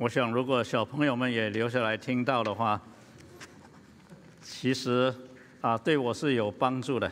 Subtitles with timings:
[0.00, 2.80] 我想，如果小朋友们也留下来听到的话，
[4.40, 5.14] 其实
[5.60, 7.06] 啊，对我是有帮助的。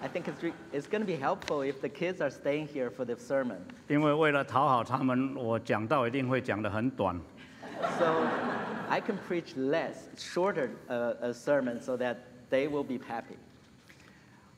[0.00, 3.04] I think it's, it's going to be helpful if the kids are staying here for
[3.04, 3.58] the sermon.
[3.88, 7.20] 因为为了讨好他们，我讲到一定会讲得很短。
[7.98, 8.22] So
[8.88, 13.34] I can preach less, shorter uh, a sermon so that they will be happy.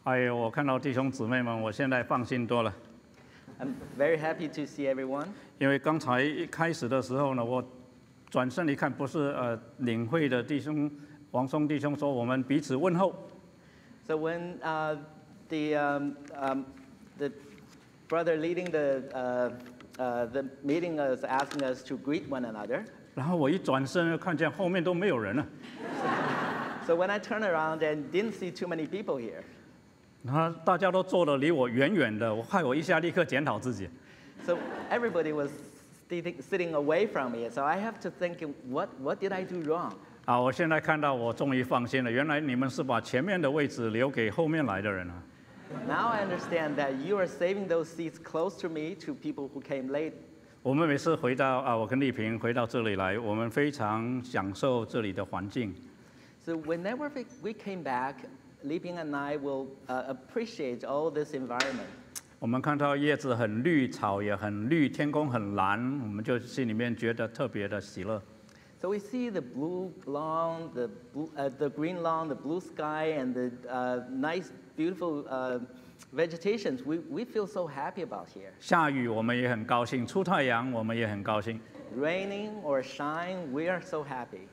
[0.03, 2.71] 哎呦，我看到弟兄姊妹们，我现在放心多了。
[3.60, 5.28] I'm very happy to see everyone.
[5.60, 7.64] 因为刚才一开始的时候呢，我
[8.30, 10.90] 转身一看，不是呃领会的弟兄
[11.32, 13.14] 王松弟兄说我们彼此问候，
[14.08, 14.98] So when uh,
[15.50, 16.64] the, um, um,
[17.18, 17.32] the
[18.08, 19.52] brother leading the, uh,
[20.02, 22.84] uh, the meeting was asking us to greet one another,
[23.14, 25.46] 然后我一转身又看见后面都没有人了，
[26.88, 29.44] so when I turned around and didn't see too many people here,
[30.25, 33.89] 然后大家都坐得离我远远的，我害我一下立刻检讨自己。
[34.47, 34.57] so
[34.91, 35.51] everybody was
[36.09, 37.49] sitting, sitting away from me.
[37.51, 39.93] So I have to think, what, what did I do wrong?
[40.25, 45.23] 啊，我现在看到我终于放心了，原来你们是把前面的位置留给后面来的人啊。
[45.87, 49.91] Now I understand that you are saving those seats close to me to people who came
[49.91, 50.13] late.
[50.63, 55.75] 我们每次回到啊，我跟丽萍回到这里来，我们非常享受这里的环境。
[56.45, 58.15] So whenever we- we came back,
[58.64, 61.88] Li Ping and I will uh, appreciate all this environment.
[62.40, 68.22] 我们看到叶子很绿，草也很绿，天空很蓝，我们就心里面觉得特别的喜乐。
[68.82, 73.14] So we see the blue lawn, the, blue, uh, the green lawn, the blue sky,
[73.18, 75.60] and the uh, nice, beautiful uh,
[76.14, 76.86] vegetations.
[76.86, 78.54] We, we feel so happy about here.
[78.58, 81.60] 下雨我们也很高兴，出太阳我们也很高兴。
[81.98, 84.48] Raining or shine, we are so happy.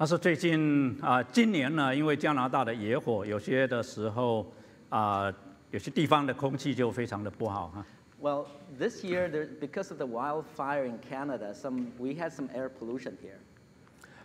[0.00, 4.46] 但是最近啊、今年呢，因为加拿大的野火，有些的时候
[4.90, 5.28] 啊、
[5.72, 7.84] 有些地方的空气就非常的不好哈。
[8.22, 8.46] Well,
[8.78, 13.14] this year, there, because of the wildfire in Canada, some, we had some air pollution
[13.20, 13.38] here.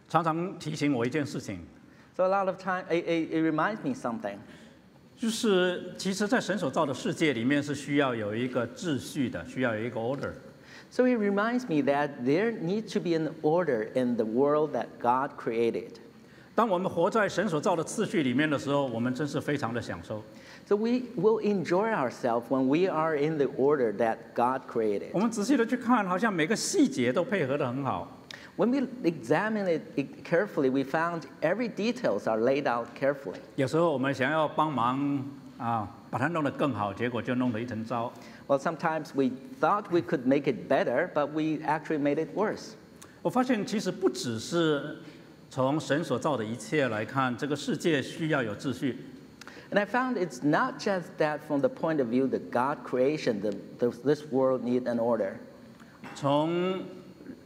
[0.07, 1.59] 常常提醒我一件事情
[2.15, 4.37] ，So a lot of time, it, it, it reminds me something.
[5.17, 10.33] 就是其实，在神所造的世界里面是需要有一个秩序的，需要有一个 order。
[10.92, 15.32] So it reminds me that there needs to be an order in the world that God
[15.36, 15.92] created.
[16.54, 20.24] 当我们活在神所造的次序里面的时候，我们真是非常的享受。
[20.66, 25.10] So we will enjoy ourselves when we are in the order that God created.
[25.12, 28.10] 我们仔细的去看，好像每个细节都配合得很好。
[28.56, 33.38] When we examine it carefully, we found every details are laid out carefully.
[33.54, 35.24] 有时候我们想要帮忙
[35.58, 38.12] 啊，把它弄得更好，结果就弄得一团糟。
[38.46, 42.74] Well, sometimes we thought we could make it better, but we actually made it worse.
[43.22, 44.96] 我发现其实不只是
[45.50, 48.96] 从神所造的一切来看，这个世界需要有秩序。
[49.70, 53.40] And I found it's not just that from the point of view that God creation,
[53.42, 55.34] the, the, this world need an order.
[56.14, 56.84] 从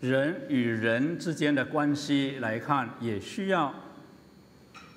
[0.00, 3.74] 人与人之间的关系来看，也需要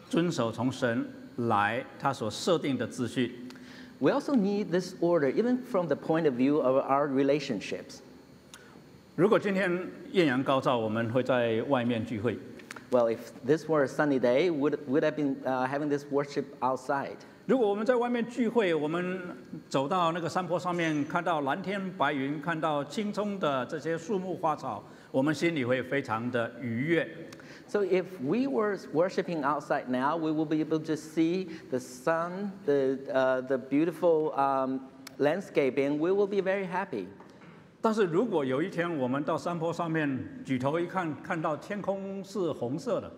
[0.08, 3.48] 遵守从神来他所设定的秩序。
[4.00, 8.02] We also need this order even from the point of view of our relationships.
[9.16, 9.72] 如果今天
[10.12, 12.38] 艳阳高照，我们会在外面聚会。
[12.92, 16.46] Well, if this were a sunny day, would would have been uh, having this worship
[16.60, 17.18] outside.
[17.47, 19.21] 如果我们在外面聚会，我们
[19.69, 27.09] 走到那个山坡上面，看到蓝天白云，看到青葱的这些树木花草，我们心里会非常的愉悦。
[27.67, 32.99] So if we were worshiping outside now, we will be able to see the sun, the
[33.13, 34.81] uh, the beautiful um,
[35.19, 35.99] landscaping.
[35.99, 37.07] We will be very happy.
[37.81, 43.11] 但是如果有一天我们到山坡上面举头一看，看到天空是红色的，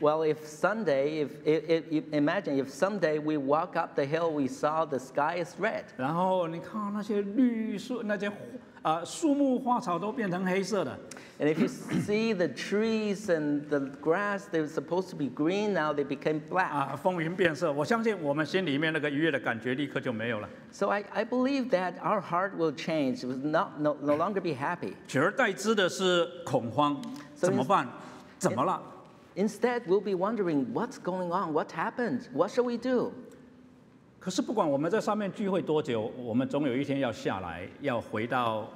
[0.00, 4.48] Well, if Sunday, if, if, if imagine if someday we walk up the hill, we
[4.48, 5.84] saw the sky is red.
[5.98, 8.32] 然后你看那些绿树、那些
[8.80, 10.98] 啊、树木花草都变成黑色的，
[11.38, 15.92] And if you see the trees and the grass, they're supposed to be green, now
[15.92, 16.70] they became black.
[16.70, 17.70] 啊，风云变色。
[17.70, 23.18] 我相信我们心里面那个愉悦的感觉立刻就没有了， So I, I believe that our heart will change.
[23.22, 24.94] It will not, no, no longer be happy.
[25.06, 27.02] 取而代之的是恐慌，
[27.34, 27.86] So 怎么办？
[28.38, 28.80] 怎么了？
[29.36, 31.52] Instead, we'll be wondering what's going on?
[31.52, 32.28] What happened?
[32.34, 33.12] What shall we do?
[34.18, 38.68] 可是不管我们在上面聚会多久，我们总有一天要下来，要回到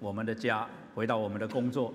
[0.00, 1.92] 我们的家，回到我们的工作。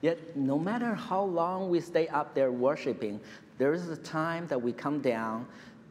[0.00, 3.18] Yet, no matter how long we stay up there worshiping,
[3.58, 5.42] there is a time that we come down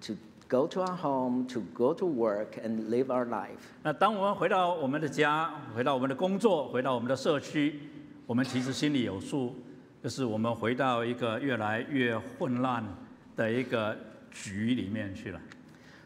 [0.02, 0.16] to
[0.48, 3.60] go to our home, to go to work, and live our life.
[3.84, 7.80] 那当我们回到我们的家，回到我们的工作，回到我们的社区，
[8.26, 9.54] 我们其实心里有数，
[10.05, 12.85] 就是我们回到一个越来越混乱
[13.35, 13.97] 的一个
[14.31, 15.41] 局里面去了。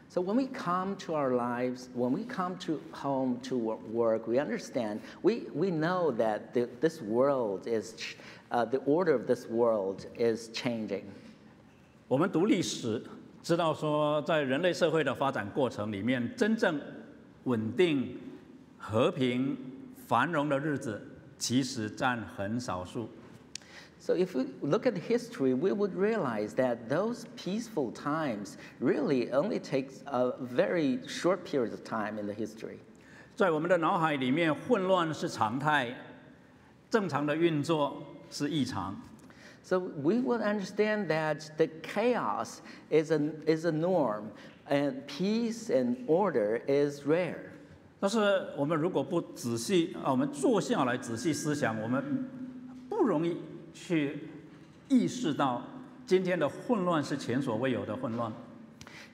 [0.08, 4.28] So when we come to our lives, when we come to home to wo- work,
[4.28, 7.92] we understand, we, we know that the, this world is,
[8.52, 11.02] uh, the order of this world is changing.
[12.06, 13.02] 我们读历史，
[13.42, 16.80] 知道说，在人类社会的发展过程里面，真正
[17.42, 18.16] 稳定、
[18.78, 19.56] 和平、
[20.06, 21.02] 繁荣的日子，
[21.36, 23.08] 其实占很少数。
[24.07, 30.03] So if we look at history, we would realize that those peaceful times really only takes
[30.07, 32.79] a very short period of time in the history.
[33.35, 35.95] 在我们的脑海里面，混乱是常态，
[36.89, 38.95] 正常的运作是异常。
[39.63, 42.57] So we would understand that the chaos
[42.89, 44.23] is a, is a norm
[44.69, 47.37] and peace and order is rare.
[48.01, 48.19] 但是
[48.57, 52.29] 我们如果不仔细啊，我们坐下来仔细思想，我们
[52.89, 53.37] 不容易
[53.72, 54.28] 去
[54.88, 55.64] 意识到
[56.06, 58.32] 今天的混乱是前所未有的混乱。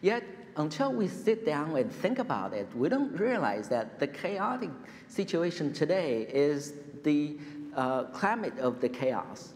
[0.03, 0.23] Yet,
[0.55, 4.71] until we sit down and think about it, we don't realize that the chaotic
[5.09, 6.73] situation today is
[7.03, 7.39] the
[7.75, 9.53] uh, climate of the chaos.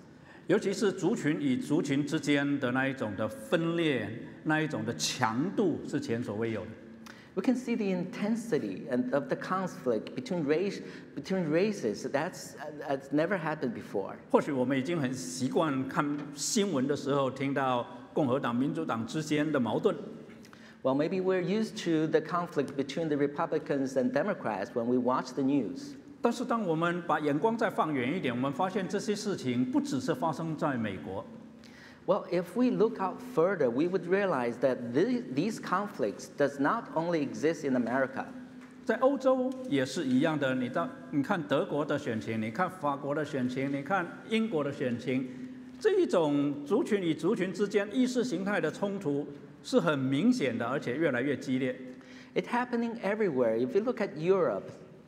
[0.46, 4.08] 尤其是族群与族群之间的那一种的分裂，
[4.44, 6.70] 那一种的强度是前所未有的。
[7.37, 10.81] We can see the intensity and of the conflict between, race,
[11.15, 12.03] between races.
[12.03, 12.55] That's,
[12.87, 14.13] that's never happened before.
[14.29, 19.95] 或许我们已经很习惯看新闻的时候听到共和党、民主党之间的矛盾，
[20.83, 25.33] Well, maybe we're used to the conflict between the Republicans and Democrats when we watch
[25.33, 25.95] the news.
[26.21, 31.25] 但是当我们把眼光再放远一点，我们发现这些事情不只是发生在美国，
[32.07, 36.85] Well, if we look out further, we would realize that the- these conflicts does not
[36.95, 38.25] only exist in America.
[38.85, 40.53] 在欧洲也是一样的。
[40.53, 45.29] 你到你看德国的选情，你看法国的选情，你看英国的选情，
[45.79, 49.25] 这一种族群与族群之间意识形态的冲突
[49.63, 51.73] 是很明显的，而且越来越激烈。
[52.35, 53.55] It's happening everywhere.
[53.55, 54.63] If you look at Europe,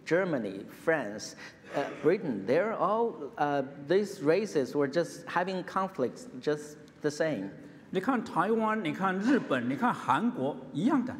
[0.06, 1.34] Germany, France,
[1.76, 7.50] uh, Britain, they're all, uh, these races were just having conflicts just the same.
[7.92, 11.16] 你看台湾，你看日本，你看韩国，一样的。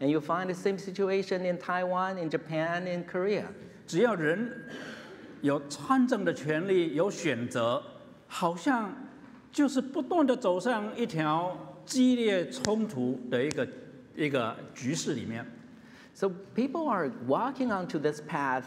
[0.00, 3.44] And you find the same situation in Taiwan, in Japan, in Korea.
[3.86, 4.64] 只要人
[5.42, 7.82] 有参政的权利，有选择，
[8.26, 8.94] 好像
[9.50, 13.68] 就是不断的走上一条激烈冲突的一个
[14.14, 15.44] 一个局势里面。
[16.14, 18.64] So people are walking onto this path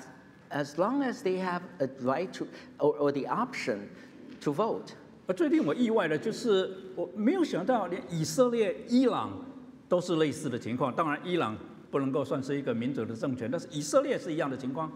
[0.49, 2.47] as long as they have a right to,
[2.77, 3.89] or, or the option
[4.41, 4.93] to vote.
[5.26, 9.32] 而最令我意外的就是，我没有想到连以色列、伊朗
[9.88, 10.94] 都是类似的情况。
[10.94, 11.56] 当然，伊朗
[11.90, 14.90] 不能够算是一个民主的政权，但是以色列是一样的情况。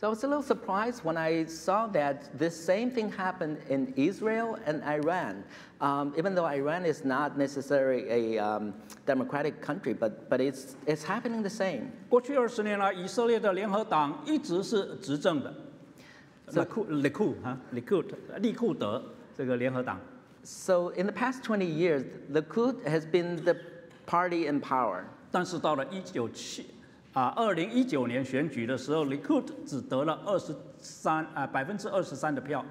[0.00, 3.92] So I was a little surprised when I saw that this same thing happened in
[3.96, 5.44] Israel and Iran.
[5.78, 8.72] Um, even though Iran is not necessarily a um,
[9.04, 11.90] democratic country, but, but it's, it's happening the same.
[12.08, 15.52] 过去二十年来，以色列的联合党一直是执政的，
[16.54, 18.02] 利库利库哈利库
[18.38, 19.02] 利库德
[19.39, 19.99] 这个联合党。
[20.43, 23.55] So in the past 20 years, the Likud has been the
[24.05, 25.03] party in power.
[25.31, 26.67] 但是到了一九七
[27.13, 32.63] 啊二零一九年选举的时候，Likud 只得了二十三啊百分之二十三的票，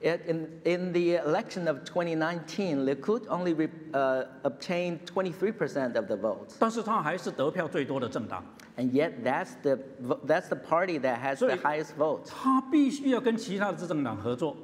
[0.00, 6.16] It, in, in the election of 2019, Likud only re, uh, obtained 23% of the
[6.16, 6.56] votes.
[6.58, 8.42] 但是他还是得票最多的政党。
[8.76, 12.22] And yet, that's the, vo- that's the party that has the So- highest vote.
[12.26, 14.56] 他必须要跟其他的执政党合作，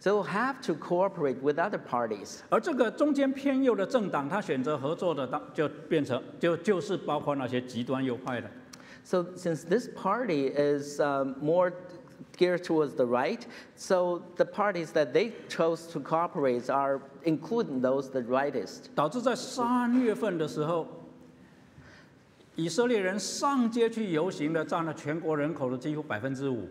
[0.00, 2.40] So we'll have to cooperate with other parties.
[2.50, 8.48] 而这个中间偏右的政党，他选择合作的，当就变成就就是包括那些极端右派的。
[9.04, 11.72] So since this party is um, more
[12.36, 13.40] geared towards the right,
[13.74, 18.90] so the parties that they chose to cooperate are including those the rightist.
[18.94, 20.86] 导致在三月份的时候，
[22.56, 26.68] 以色列人上街去游行的占了全国人口的几乎百分之五，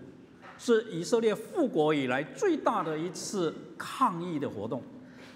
[0.60, 4.82] 是以色列复国以来最大的一次抗议的活动。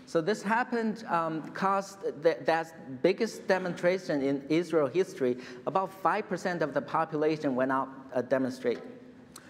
[0.06, 2.66] So this happened, um, caused that that
[3.02, 5.38] biggest demonstration in Israel history.
[5.64, 8.80] About five percent of the population went out to demonstrate.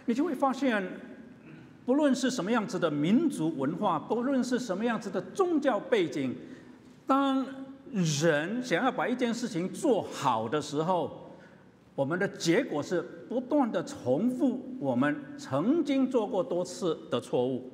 [0.07, 0.87] 你就会发现，
[1.85, 6.37] 不论是什么样子的民族文化，不论是什么样子的宗教背景，
[7.05, 7.45] 当
[7.91, 11.24] 人想要把一件事情做好的时候，
[11.95, 17.71] 我们的结果是不断的重复我们曾经做过多次的错误。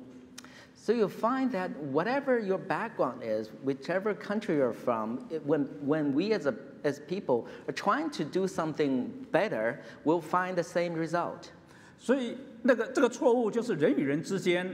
[0.75, 6.13] So you'll find that whatever your background is, whichever country you're from, it, when, when
[6.13, 10.93] we as, a, as people are trying to do something better, we'll find the same
[10.93, 11.51] result.
[11.99, 14.67] 所以，那个这个错误就是人与人之间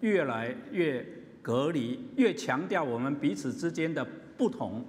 [0.00, 1.06] 越来越
[1.42, 4.06] 隔离，越强调我们彼此之间的
[4.38, 4.82] 不同。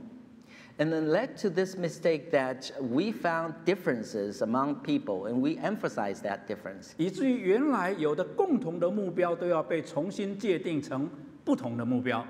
[0.79, 6.21] And then led to this mistake that we found differences among people and we emphasize
[6.21, 6.93] that difference.
[6.99, 11.09] 以至于原来有的共同的目标都要被重新界定成
[11.45, 12.23] 不同的目标。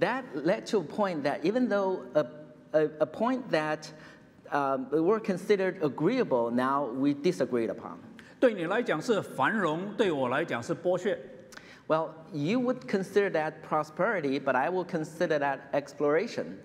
[0.00, 2.26] That led to a point that even though a,
[2.72, 3.86] a, a point that
[4.50, 7.98] um, were considered agreeable, now we disagreed upon.
[8.40, 11.16] 对你来讲是繁荣，对我来讲是剥削。
[11.86, 16.56] Well, you would consider that prosperity, but I will consider that exploration.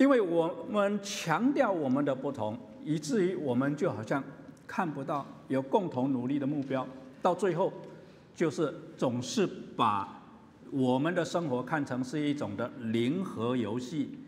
[0.00, 4.24] 因为我们强调我们的不同，以至于我们就好像
[4.66, 6.86] 看不到有共同努力的目标，
[7.20, 7.70] 到最后
[8.34, 10.22] 就是总是把
[10.70, 14.18] 我们的生活看成是一种的零和游戏，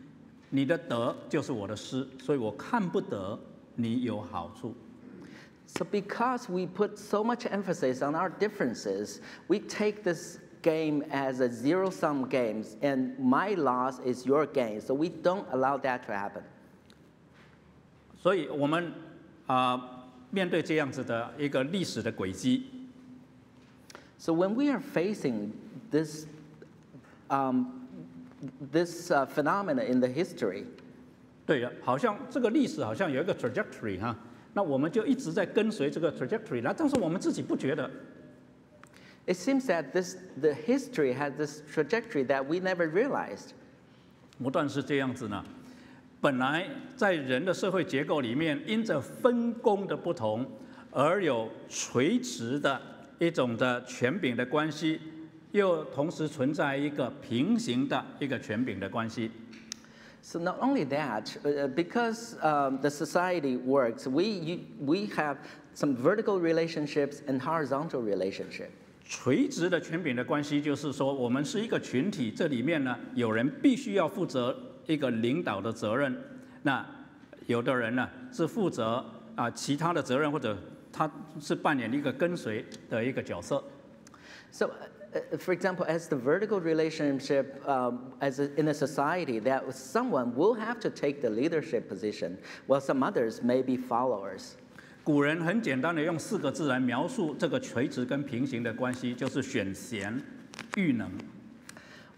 [0.51, 3.41] 你的得就是我的失，所以我看不得
[3.75, 4.75] 你有好处。
[5.67, 11.48] So, because we put so much emphasis on our differences, we take this game as a
[11.48, 14.82] zero sum game, and my loss is your gain.
[14.82, 16.44] So, we don't allow that to happen.
[18.18, 18.92] 所以我们
[19.46, 22.66] 啊、面对这样子的一个历史的轨迹，
[24.18, 25.52] So, when we are facing
[25.92, 26.26] this,
[27.30, 27.88] um,
[28.72, 30.66] this uh, phenomena in the history,
[31.46, 34.18] 对的，好像这个历史好像有一个 trajectory 哈，
[34.54, 37.90] 那我们就一直在跟随这个 trajectory，那但是我们自己不觉得。
[39.26, 43.52] it seems that this, the history has this trajectory that we never realized.
[44.42, 45.44] 不但是这样子呢，
[46.22, 50.46] 本来在人的社会结构里面，因着分工的不同，
[50.92, 52.82] 而有垂直的
[53.20, 55.00] 一种的权柄的关系，
[55.52, 59.32] 又同时存在一个平行的一个权柄的关系。
[60.22, 65.38] So not only that, uh, because um, the society works, we, you, we have
[65.74, 68.72] some vertical relationships and horizontal relationship.
[69.05, 74.57] 垂直的权柄的关系，就是说我们是一个群体，这里面呢，有人必须要负责
[74.87, 76.17] 一个领导的责任，
[76.63, 76.85] 那
[77.47, 79.05] 有的人呢是负责
[79.35, 80.57] 啊其他的责任，或者
[80.93, 83.63] 他是扮演一个跟随的一个角色。
[84.51, 84.71] So,
[85.39, 90.55] for example, as the vertical relationship um, as a, in a society, that someone will
[90.55, 94.57] have to take the leadership position, while some others may be followers.
[95.04, 100.22] 古人很简单的用四个字来描述这个垂直跟平行的关系，就是选贤、
[100.76, 101.10] 育能。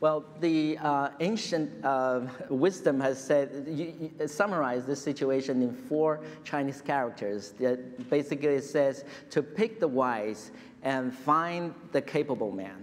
[0.01, 6.21] Well, the uh, ancient uh, wisdom has said, you, you summarize this situation in four
[6.45, 7.51] Chinese characters.
[7.59, 10.51] That basically it says to pick the wise
[10.81, 12.77] and find the capable man.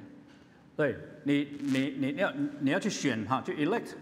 [0.77, 2.31] 对你，你你要
[2.61, 3.95] 你要去选哈，去 elect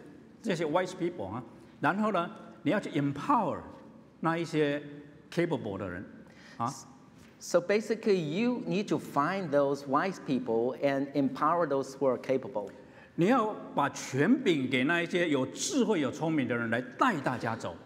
[0.43, 1.43] 这些 wise people 啊，
[1.81, 2.29] 然后呢，
[2.65, 3.59] 你要去 empower
[4.19, 4.83] 那一些
[5.31, 6.05] capable 的人
[6.57, 6.73] 啊，
[7.39, 12.71] So basically, you need to find those wise people and empower those who are capable.
[13.17, 17.77] 你要把权柄给那一些有智慧、有聪明的人来带大家走。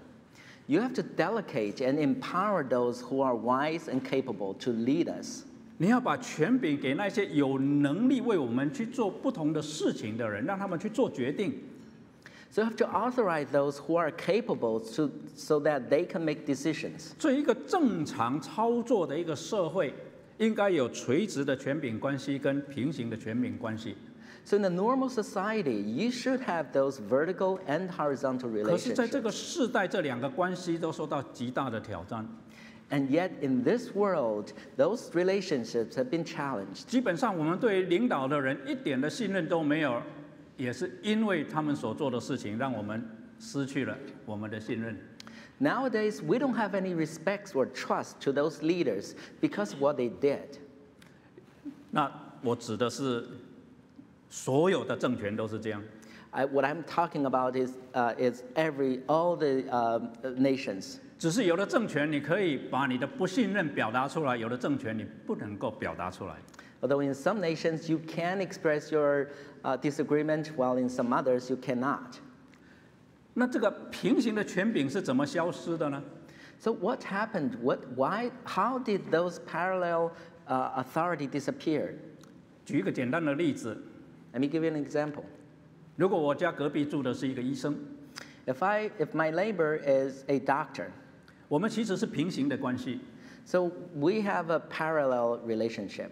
[0.66, 5.44] You have to delegate and empower those who are wise and capable to lead us.
[5.78, 11.58] 你要把权柄给那些有能力为我们去做不同的事情的人，让他们去做决定。
[12.52, 16.46] So you have to authorize those who are capable to, so that they can make
[16.46, 17.12] decisions.
[17.18, 19.92] 所以，一个正常操作的一个社会，
[20.38, 23.96] 应该有垂直的权柄关系跟平行的权柄关系。
[24.44, 29.22] So in a normal society, you should have those vertical and horizontal 可是，在这 relationships.
[29.22, 32.26] 个世代，这两个关系都受到极大的挑战。
[32.90, 36.86] And yet in this world, those relationships have been challenged.
[36.86, 40.00] 基本上，我们对领导的人一点的信任都没有，
[40.57, 43.03] 也是因为他们所做的事情，让我们
[43.39, 44.97] 失去了我们的信任。
[45.59, 50.59] Nowadays, we don't have any respect or trust to those leaders because of what they did.
[51.91, 53.25] 那我指的是
[54.29, 55.81] 所有的政权都是这样。
[56.31, 60.97] I, what I'm talking about is, uh, is every, all the um, nations.
[61.19, 66.35] 只是有的政权你可以把你的不信任表达出来，有的政权你不能够表达出来。
[66.81, 69.27] Although in some nations you can express your
[69.62, 72.18] uh, disagreement, while in some others you cannot.
[73.34, 76.02] 那这个平行的权柄是怎么消失的呢？
[76.58, 77.52] So what happened?
[77.62, 80.10] What, why, how did those parallel
[80.48, 81.94] uh, authority disappear?
[82.64, 83.80] 举一个简单的例子，
[84.32, 85.24] Let me give you an example.
[85.96, 87.76] 如果我家隔壁住的是一个医生，
[88.46, 90.86] If, I, if my neighbor is a doctor,
[91.48, 93.00] 我们其实是平行的关系。
[93.44, 96.10] so we have a parallel relationship.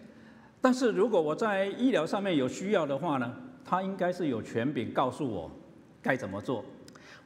[0.62, 5.50] 但是如果我在医疗上面有需要的话呢，他应该是有权柄告诉我
[6.00, 6.64] 该怎么做。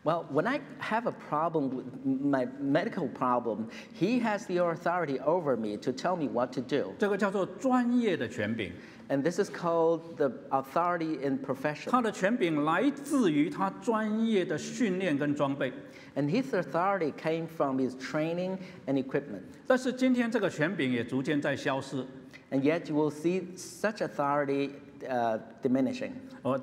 [0.02, 5.56] Well, when I have a problem with my medical problem, he has the authority over
[5.56, 6.92] me to tell me what to do.
[6.96, 8.72] 这个叫做专业的权柄。
[9.08, 11.90] And this is called the authority in profession.
[11.90, 15.72] 他的权柄来自于他专业的训练跟装备。
[16.14, 19.42] And his authority came from his training and equipment.
[19.66, 22.06] 但是今天这个权柄也逐渐在消失。
[22.51, 24.71] And yet you will see such authority
[25.07, 26.11] uh, diminishing.
[26.41, 26.59] 我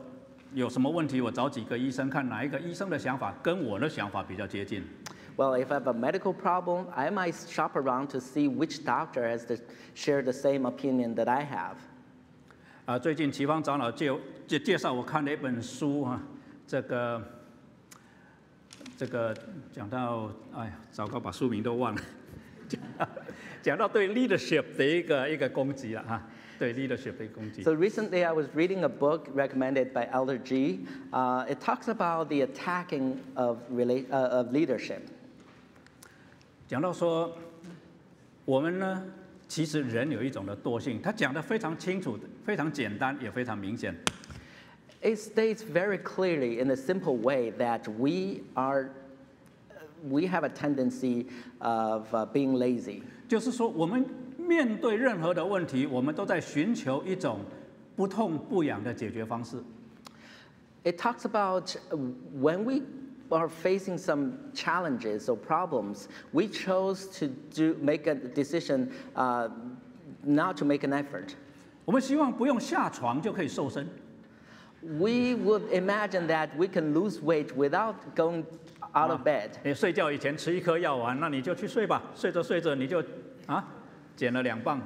[0.54, 4.83] 有什么问题，我找几个医生看哪一个医生的想法跟我的想法比较接近。
[5.37, 9.23] Well, if I have a medical problem, I might shop around to see which doctor
[9.23, 9.57] has the,
[9.95, 11.76] share the same opinion that I have.
[12.87, 14.11] 啊，最近齐方长老介
[14.47, 16.21] 介介绍我看了一本书啊，
[16.66, 17.23] 这个
[18.97, 19.37] 这个
[19.73, 22.02] 讲到，哎呀，糟糕，把书名都忘了，
[23.62, 26.23] 讲到讲到对 leadership 的一个一个攻击了哈，
[26.59, 27.62] 对 leadership 的一个攻击。
[27.62, 30.87] So recently, I was reading a book recommended by Elder G.
[31.12, 35.00] Uh, it talks about the attacking of, rela- uh, of leadership.
[36.66, 37.37] 讲到说，
[38.45, 39.02] 我们呢，
[39.47, 43.95] 其实人有一种的惰性，他讲的非常清楚，非常简单，也非常明显。
[45.00, 48.90] It states very clearly in a simple way that we are,
[50.02, 51.26] we have a tendency
[51.61, 53.02] of uh, being lazy.
[53.33, 54.04] 就是说，我们
[54.37, 57.40] 面对任何的问题，我们都在寻求一种
[57.95, 59.57] 不痛不痒的解决方式。
[60.85, 61.99] It talks about uh,
[62.40, 62.83] when we
[63.30, 69.49] are facing some challenges or problems, we chose to do, make a decision uh,
[70.25, 71.35] not to make an effort.
[71.85, 73.87] 我们希望不用下床就可以瘦身，
[74.80, 78.45] We would imagine that we can lose weight without going
[78.95, 79.50] out of bed.
[79.62, 83.02] 你睡觉以前吃一颗药丸，那你就去睡吧，睡着睡着你就
[83.47, 83.64] 啊
[84.16, 84.80] 减了两磅。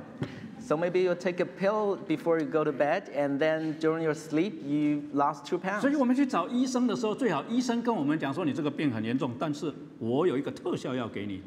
[0.60, 4.14] So maybe you take a pill before you go to bed, and then during your
[4.14, 5.98] sleep, you lost two 所以 pounds.
[5.98, 11.42] 我们去找医生的时候，最好医生跟我们讲说你这个病很严重，但是我有一个特效药给你，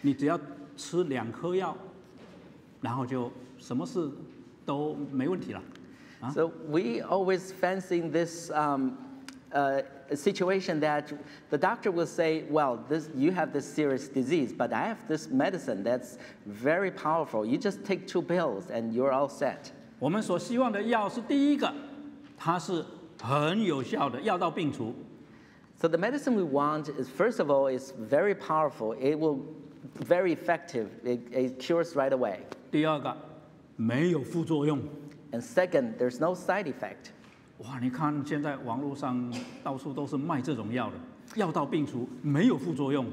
[0.00, 0.38] 你只要
[0.76, 1.76] 吃两颗药，
[2.80, 4.10] 然后就什么事
[4.66, 5.62] 都没问题了。
[6.34, 8.90] So we always fancy this um,
[9.52, 9.84] uh,
[10.14, 11.12] situation that
[11.50, 15.28] the doctor will say, well, this, you have this serious disease, but I have this
[15.28, 17.46] medicine that's very powerful.
[17.46, 19.72] You just take two pills and you're all set.
[19.98, 21.72] 我们所希望的药是第一个，
[22.36, 22.84] 它是
[23.22, 24.94] 很有效的，药到病除。
[25.80, 28.94] So the medicine we want is, first of all, is very powerful.
[28.94, 29.40] It will
[30.06, 30.86] very effective.
[31.04, 32.40] It, it cures right away.
[32.70, 33.16] 第二个，
[33.76, 34.80] 没有副作用。
[35.32, 37.10] And second, there's no side effect.
[37.59, 40.95] 哇，你看现在网络上到处都是卖这种药的，
[41.35, 43.05] 药到病除，没有副作用。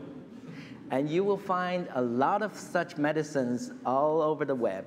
[0.90, 4.84] And you will find a lot of such medicines all over the web.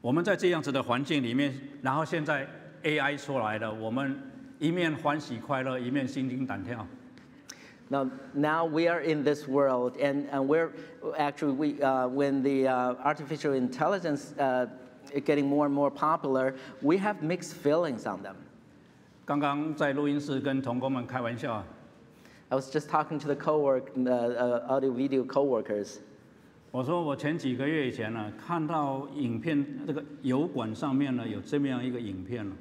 [0.00, 2.46] 我们在这样子的环境里面，然后现在
[2.82, 4.20] AI 出来了，我们
[4.58, 6.84] 一面欢喜快乐，一面心惊胆跳。
[7.88, 10.70] Now, now we are in this world, and, and we're
[11.16, 14.66] actually, we, uh, when the uh, artificial intelligence uh,
[15.25, 18.35] getting more and more popular, we have mixed feelings on them.
[19.25, 21.65] 刚刚在录音室跟同工们开玩笑啊，
[22.49, 25.97] I was just talking to the co-work, uh, uh, audio video coworkers.
[26.71, 32.55] 我说我前几个月以前呢，看到影片这个油管上面呢有这么样一个影片呢，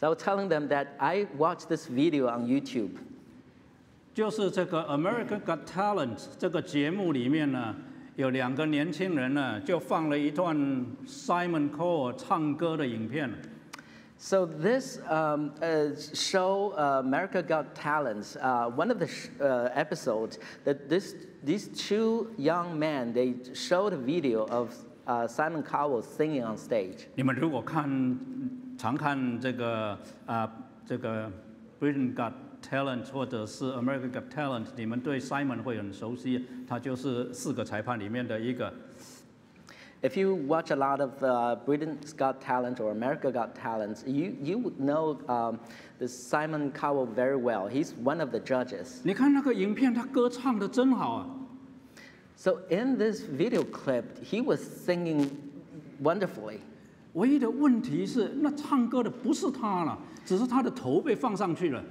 [0.00, 2.90] So I was telling them that I watched this video on YouTube.
[4.14, 7.74] 就是这个 American Got Talent 这个节目里面呢，
[8.16, 10.56] 有两个年轻人呢就放了一段
[11.06, 13.30] Simon Cowell 唱歌的影片。
[14.18, 19.68] So this um, uh, show, uh, America Got Talents, uh, one of the sh- uh,
[19.74, 24.74] episodes, that this, these two young men, they showed a video of
[25.06, 27.06] uh, Simon Cowell singing on stage.
[27.14, 28.18] 你们如果看
[28.78, 30.50] 常看这个啊、
[30.86, 31.30] 这个
[31.78, 32.32] Britain Got
[32.62, 38.72] Talent 或者是 American Got Talent，你们对 Simon 会很熟悉，他就是四个裁判里面的一个。
[40.02, 44.34] If you watch a lot of uh, Britain's Got Talent or America Got Talent, you,
[44.42, 45.58] you would know um,
[45.98, 47.66] this Simon Cowell very well.
[47.66, 49.00] He's one of the judges.
[49.04, 51.26] 你看那个影片，他歌唱的真好啊！
[52.36, 55.28] So in this video clip, he was singing
[56.02, 56.58] wonderfully.
[57.14, 61.82] 唯一的问题是，那唱歌的不是他了，只是他的头被放上去了。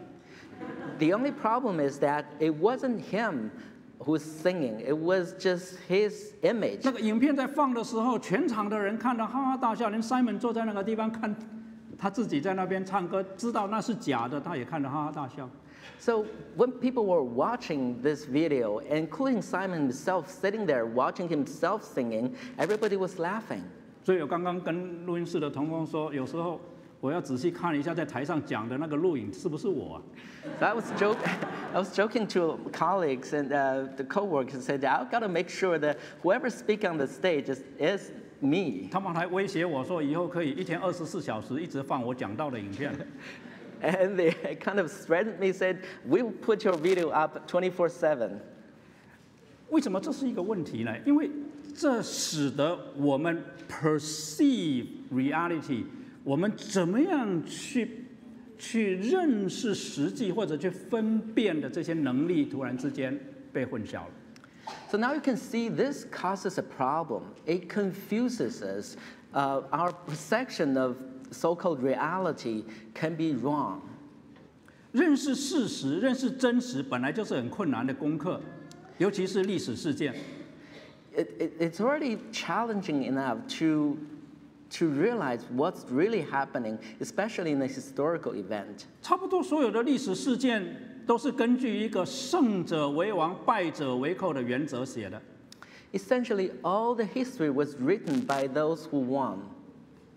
[0.98, 3.50] the only problem is that it wasn't him
[3.98, 4.80] who's singing.
[4.80, 6.80] It was just his image.
[6.84, 11.34] 那个影片在放的时候，全场的人看到哈哈大笑，连 Simon 坐在那个地方看
[11.98, 15.48] 他自己在那边唱歌，知道那是假的，他也看得哈哈大笑。
[15.98, 16.24] So
[16.56, 22.96] when people were watching this video, including Simon himself sitting there watching himself singing, everybody
[22.96, 23.62] was laughing.
[24.02, 26.58] 所以我刚刚跟录音室的同工说，有时候
[27.00, 30.02] 我要仔细看一下在台上讲的那个录影是不是我、啊。
[30.58, 31.18] So I was, joke,
[31.72, 35.48] I was joking to colleagues and uh, the coworkers and said, I've got to make
[35.48, 38.10] sure that whoever's speaking on the stage is, is
[38.42, 38.88] me.
[38.90, 42.92] 他们还威胁我说，以后可以一天二十四小时一直放我讲到的影片。
[43.82, 48.30] And they kind of threatened me, said, we will put your video up 24 7.
[49.70, 50.94] 为什么这是一个问题呢？
[51.06, 51.30] 因为
[51.74, 55.84] 这使得我们 perceive reality，
[56.30, 58.04] 我们怎么样去
[58.56, 63.18] 去认识实际或者去分辨的这些能力，突然之间
[63.52, 64.10] 被混淆了。
[64.88, 67.22] So now you can see this causes a problem.
[67.46, 68.96] It confuses us.
[69.32, 70.98] Uh, our perception of
[71.32, 72.62] so called reality
[72.94, 73.80] can be wrong.
[74.92, 78.40] 认识事实、认识真实，本来就是很困难的功课，
[78.98, 80.14] 尤其是历史事件。
[81.12, 83.96] It, it, it's already challenging enough to,
[84.71, 88.85] to realize what's really happening, especially in a historical event.
[89.01, 95.21] 差不多所有的历史事件都是根据一个胜者为王、败者为寇的原则写的。
[95.93, 99.37] Essentially, all the history was written by those who won.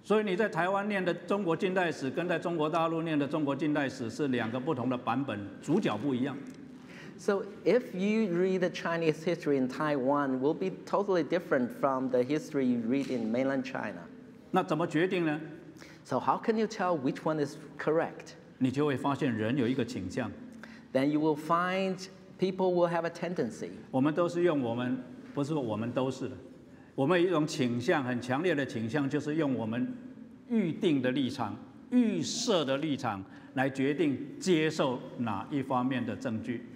[0.02, 6.36] 所以你在台湾念的中国近代史，跟在中国大陆念的中国近代史是两个不同的版本，主角不一样。
[7.18, 12.22] So if you read the Chinese history in Taiwan, will be totally different from the
[12.22, 14.00] history you read in mainland China.
[14.52, 15.40] 那怎么决定呢？
[16.04, 18.34] So how can you tell which one is correct?
[18.58, 20.30] 你就会发现人有一个倾向，
[20.92, 21.98] Then you will find
[22.38, 23.70] people will have a tendency.
[23.90, 25.02] 我们都是用我们，
[25.34, 26.36] 不是说我们都是的，
[26.94, 29.94] 我们有一种倾向，很强烈的倾向，就是用我们
[30.48, 31.56] 预定的立场、
[31.90, 33.22] 预设的立场
[33.54, 36.66] 来决定接受哪一方面的证据。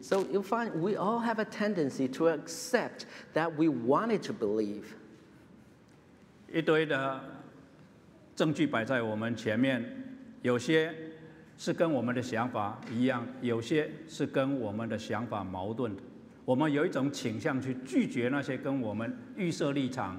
[0.00, 4.84] So you'll find we all have a tendency to accept that we wanted to believe.
[6.55, 7.19] 一堆的
[8.33, 9.83] 证据摆在我们前面，
[10.41, 10.89] 有些
[11.57, 16.01] 是跟我们的想法一样，有些是跟我们的想法矛盾的。
[16.45, 20.17] 我们有一种倾向去拒绝那些跟我们预设立场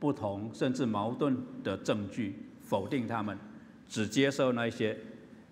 [0.00, 3.38] 不同甚至矛盾的证据，否定他们，
[3.88, 4.98] 只接受那些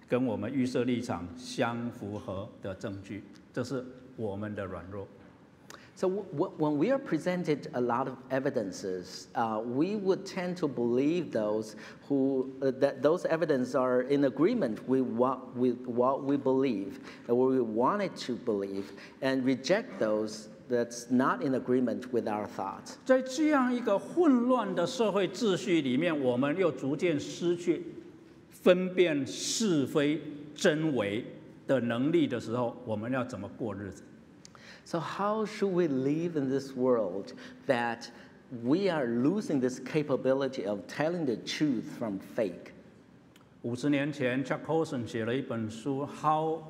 [0.09, 3.23] 跟我们预设立场相符合的证据。
[3.53, 3.85] 这是
[4.17, 5.07] 我们的软弱。
[6.02, 10.68] So w- w- when we are presented a lot of evidences, uh, we would tend to
[10.68, 11.76] believe those
[12.08, 17.36] who uh, that those evidence are in agreement with what with what we believe and
[17.36, 18.92] what we wanted to believe,
[19.22, 22.98] and reject those that's not in agreement with our thoughts.
[23.06, 27.84] 在这样一个混乱的社会秩序里面，我们又逐渐失去
[28.52, 30.22] 分辨是非
[30.54, 31.26] 真伪
[31.66, 34.04] 的能力的时候，我们要怎么过日子？
[34.86, 37.34] So how should we live in this world
[37.68, 38.10] that
[38.64, 42.74] we are losing this capability of telling the truth from fake?
[43.64, 46.62] 五十年前，Chuck Colson 写了一本书《How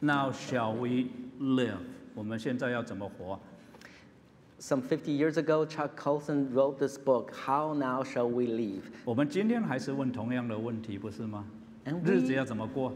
[0.00, 1.08] Now Shall We
[1.40, 1.76] Live》，
[2.14, 3.40] 我们现在要怎么活？
[4.60, 8.82] Some 50 years ago, Chuck Colson wrote this book, How Now Shall We Live?
[9.04, 11.44] 我们今天还是问同样的问题，不是吗？
[11.84, 12.92] And 日子 we, 要怎么过？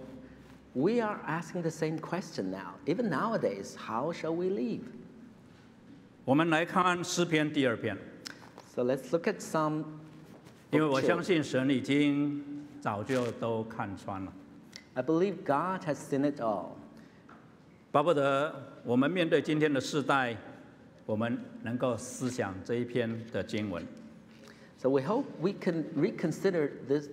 [0.78, 2.76] we are asking the same question now.
[2.86, 4.84] Even nowadays, how shall we live?
[6.24, 7.98] 我们来看诗篇第二篇
[8.76, 9.86] ，So let's look at Psalms.
[10.70, 11.02] 因为我
[15.02, 16.76] believe God has seen it all.
[17.92, 20.38] 巴不得我们面对今天的世代，
[21.08, 23.84] 我们能够思想这一篇的经文。
[24.78, 27.10] So we hope we can reconsider this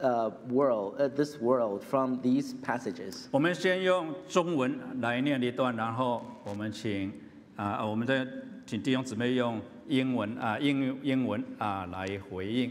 [0.00, 3.28] uh, world, uh, this world from these passages.
[3.30, 7.12] 我们先用中文来念一段，然后我们请
[7.56, 8.26] 啊、我们再
[8.66, 12.70] 请弟兄姊妹用英文啊、英英文啊、来回应。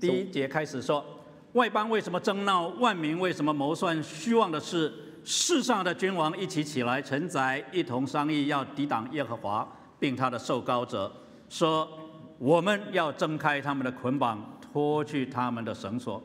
[0.00, 1.04] 第一节开始说：
[1.52, 2.68] 外邦为什么争闹？
[2.80, 4.92] 万民为什么谋算虚妄的事？
[5.26, 9.66] 世上的君王一起起来，臣宰一同商议，要抵挡耶和华，
[9.98, 11.10] 并他的受膏者，
[11.48, 11.88] 说：
[12.38, 16.22] 我们要挣开他们的捆绑，脱去他们的绳索。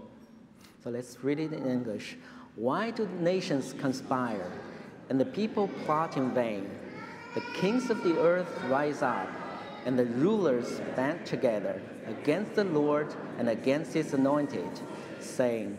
[0.83, 2.17] So let's read it in English.
[2.57, 4.51] Why do nations conspire
[5.09, 6.69] and the people plot in vain?
[7.35, 9.29] The kings of the earth rise up
[9.87, 14.71] and the rulers band together against the Lord and against his anointed,
[15.21, 15.77] saying,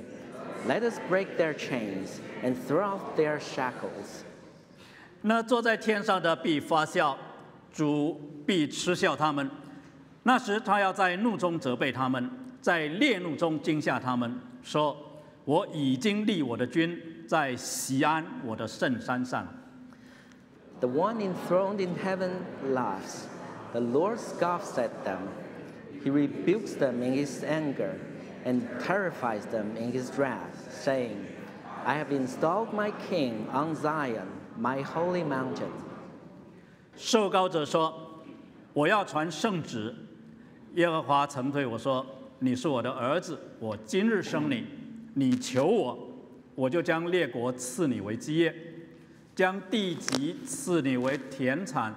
[0.67, 4.23] Let us break their chains and throw off their shackles.
[5.21, 7.17] 那坐在天上的必发笑，
[7.71, 9.49] 主必嗤笑他们。
[10.23, 12.30] 那时他要在怒中责备他们，
[12.62, 14.96] 在烈怒中惊吓他们， 说
[15.44, 19.46] ：“我已经立我的君在西安我的圣山上。
[20.81, 22.31] The one enthroned in heaven
[22.73, 23.27] laughs.
[23.73, 25.29] The Lord scoffs at them.
[26.03, 27.94] He rebukes them in his anger.
[28.44, 31.27] and terrifies them in his wrath, saying,
[31.85, 35.70] I have installed my king on Zion, my holy mountain.
[36.96, 38.23] 受膏者说
[38.75, 39.94] ：“我要传圣旨。”
[40.75, 42.05] 耶和华曾对我说
[42.39, 44.65] ：“你是我的儿子，我今日生你。
[45.13, 45.97] 你求我，
[46.56, 48.54] 我就将列国赐你为基业，
[49.34, 51.95] 将地级赐你为田产。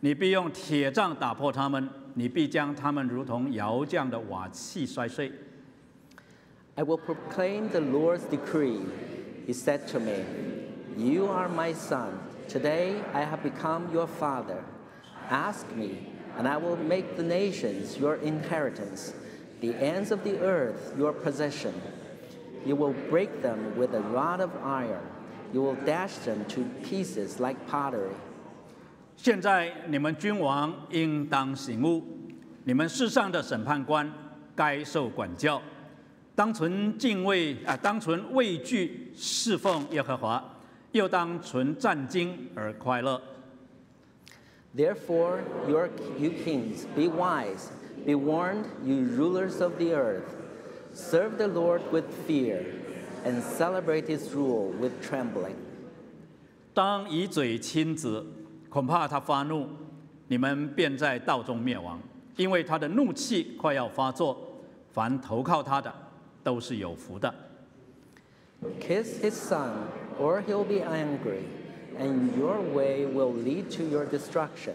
[0.00, 5.32] 你必用铁杖打破他们，你必将他们如同窑匠的瓦器摔碎。”
[6.76, 8.80] I will proclaim the Lord's decree.
[9.46, 10.24] He said to me,
[10.96, 12.18] You are my son.
[12.48, 14.62] Today I have become your father.
[15.30, 19.12] Ask me, and I will make the nations your inheritance,
[19.60, 21.72] the ends of the earth your possession.
[22.64, 25.02] You will break them with a rod of iron.
[25.52, 28.14] You will dash them to pieces like pottery.
[29.16, 32.04] 现在你们君王应当醒悟，
[32.64, 34.12] 你们世上的审判官
[34.54, 35.62] 该受管教，
[36.34, 40.42] 当存敬畏啊，当存畏惧侍奉耶和华，
[40.92, 43.22] 又当存战兢而快乐。
[44.76, 47.70] Therefore, your, you kings, be wise,
[48.04, 50.34] be warned, you rulers of the earth.
[50.92, 52.64] Serve the Lord with fear,
[53.24, 55.56] and celebrate his rule with trembling.
[56.72, 58.24] 当以嘴亲子，
[58.68, 59.66] 恐怕他发怒，
[60.28, 62.00] 你们便在道中灭亡，
[62.36, 64.38] 因为他的怒气快要发作。
[64.92, 65.92] 凡投靠他的，
[66.42, 67.34] 都是有福的。
[68.80, 69.72] Kiss his son,
[70.18, 71.42] or he'll be angry,
[71.98, 74.74] and your way will lead to your destruction,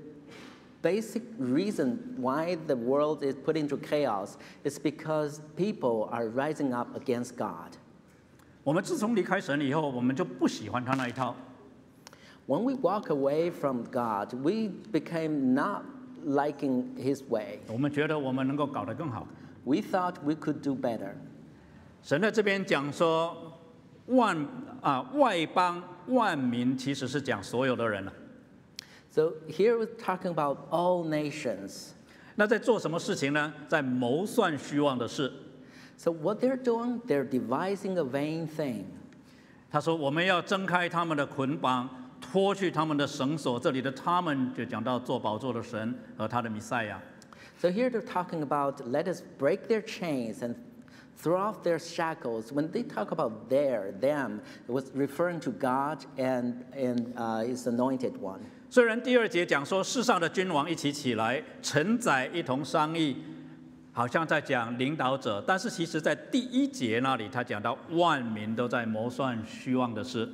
[0.82, 6.88] basic reason why the world is put into chaos is because people are rising up
[6.96, 7.72] against God.
[8.62, 11.34] 我们自从离开神以后，我们就不喜欢他那一套。
[12.46, 15.82] When we walk away from God, we became not
[16.24, 17.58] liking his way.
[17.68, 19.26] 我们觉得我们能够搞得更好。
[19.64, 21.14] We thought we could do better.
[22.02, 23.52] 神在这边讲说，
[24.06, 24.46] 万
[24.80, 28.12] 啊外邦万民，其实是讲所有的人了。
[29.10, 31.92] So here we're talking about all nations.
[32.34, 33.52] 那在做什么事情呢？
[33.66, 35.32] 在谋算虚妄的事。
[35.96, 38.84] So what they're doing, they're devising a vain thing.
[39.70, 41.88] 他说：“我们要挣开他们的捆绑，
[42.20, 47.00] 脱去他们的绳索。”这里的他们就讲到做宝座的神和他的弥赛亚。
[47.58, 50.56] So here they're talking about let us break their chains and
[51.16, 52.52] throw off their shackles.
[52.52, 57.66] When they talk about their, them, it was referring to God and, and uh, His
[57.66, 58.44] anointed one.
[58.71, 63.17] 虽然第二节讲说世上的君王一起起来承载一同商议，
[63.91, 70.25] 好像在讲领导者，但是其实在第一节那里他讲到万民都在谋算虚妄的事。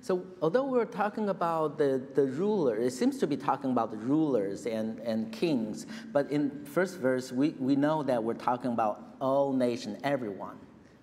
[0.00, 3.98] So although we're talking about the, the ruler, it seems to be talking about the
[3.98, 8.98] rulers and, and kings, but in first verse we, we know that we're talking about
[9.18, 10.54] all nation, everyone.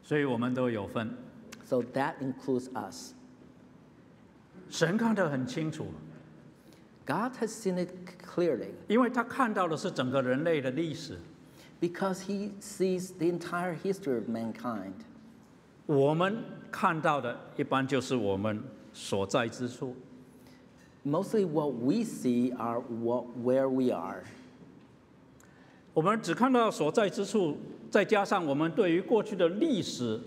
[0.02, 1.10] 所以我们都有份。
[1.66, 3.12] So that includes us.
[4.70, 5.88] 神看得很清楚，
[7.07, 7.91] God has seen it
[8.23, 11.19] clearly 因为他看到的是整个人类的历史。
[11.81, 14.93] because he sees the entire history of mankind.
[15.87, 16.37] 我们
[16.71, 19.95] 看到的一般就是我们所在之处，
[21.05, 24.25] Mostly what we see are what, where we are.
[25.95, 27.57] 我们只看到所在之处，
[27.91, 30.21] 再加上我们对于过去的历史，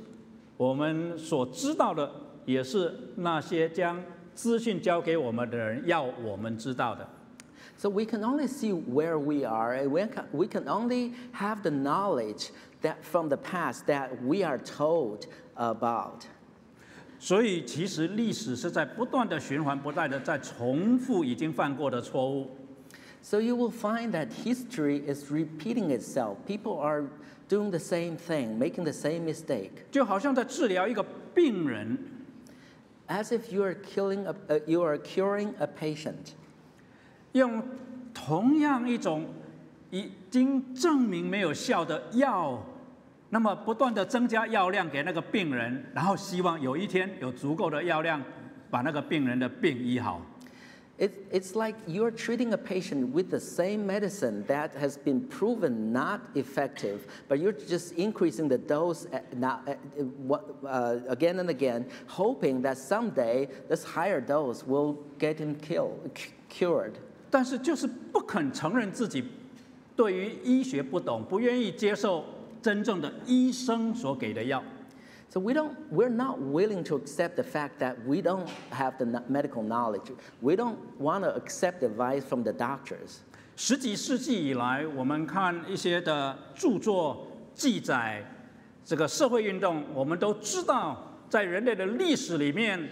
[0.57, 2.10] 我们所知道的
[2.45, 4.01] 也是那些将
[4.37, 7.09] 资讯交给我们的人要我们知道的。
[7.79, 11.70] So we can only see where we are, and we can, we can only have the
[11.70, 12.51] knowledge
[12.83, 16.27] that from the past that we are told about.
[17.18, 22.51] 所以，其实历史是在不断的循环，不断的在重复已经犯过的错误。
[23.22, 26.37] So you will find that history is repeating itself.
[26.46, 27.05] People are
[27.49, 29.70] doing the same thing, making the same mistake.
[29.90, 31.99] 就好像在治疗一个病人，
[33.08, 34.34] As if you are, killing a,
[34.66, 36.34] you are curing a patient.
[37.32, 37.62] 用
[38.12, 39.26] 同样一种
[39.90, 42.60] 已经证明没有效的药，
[43.30, 48.22] 那么不断的增加药量给那个病人，然后希望有一天有足够的药量
[48.70, 50.20] 把那个病人的病医好。
[50.97, 56.21] It, it's like you're treating a patient with the same medicine that has been proven not
[56.36, 59.73] effective, but you're just increasing the dose at- now, uh,
[60.27, 65.97] what- uh, again and again, hoping that someday this higher dose will get him killed,
[66.13, 66.93] cu- cured.
[67.31, 69.23] 但是就是不肯承认自己
[69.95, 72.23] 对于医学不懂，不愿意接受
[72.62, 74.62] 真正的医生所给的药。
[75.29, 79.05] So we don't, we're not willing to accept the fact that we don't have the
[79.05, 80.12] kn- medical knowledge.
[80.41, 83.19] We don't want to accept advice from the doctors.
[83.55, 88.25] 十几世纪以来，我们看一些的着作记载
[88.84, 90.97] 这个社会运动，我们都知道，
[91.29, 92.89] 在人类的历史里面，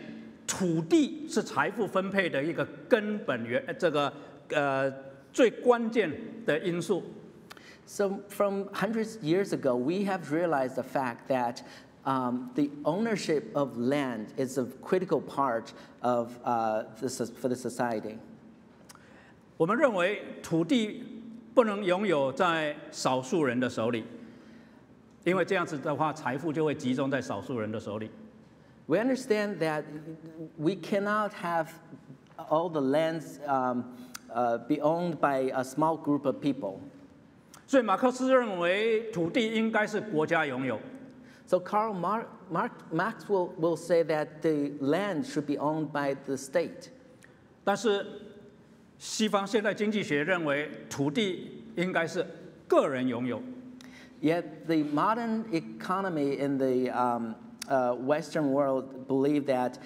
[0.47, 4.13] 土地是财富分配的一个根本原，呃这个
[4.51, 4.93] 呃
[5.33, 6.09] 最关键
[6.45, 7.03] 的因素。
[7.85, 11.61] So from hundreds years ago, we have realized the fact that
[12.05, 17.55] um, the ownership of land is a critical part of uh, the, soc- for the
[17.55, 18.17] society.
[19.57, 21.03] 我们认为土地
[21.53, 24.05] 不能拥有在少数人的手里，
[25.25, 28.09] 因为这样子的话，财富就会集中在少数人的手里。
[28.85, 29.83] We understand that
[30.57, 31.67] we cannot have
[32.49, 33.83] all the lands um,
[34.33, 36.79] uh, be owned by a small group of people.
[37.67, 40.79] 所以马克思认为土地应该是国家拥有。
[41.45, 46.15] So Karl Mar- Mark, Marx will, will say that the land should be owned by
[46.25, 46.91] the state.
[47.63, 48.05] 但是
[48.97, 52.25] 西方现代经济学认为土地应该是
[52.67, 53.41] 个人拥有。
[54.21, 57.35] Yet the modern economy in the um,
[57.67, 59.79] uh, Western world believe that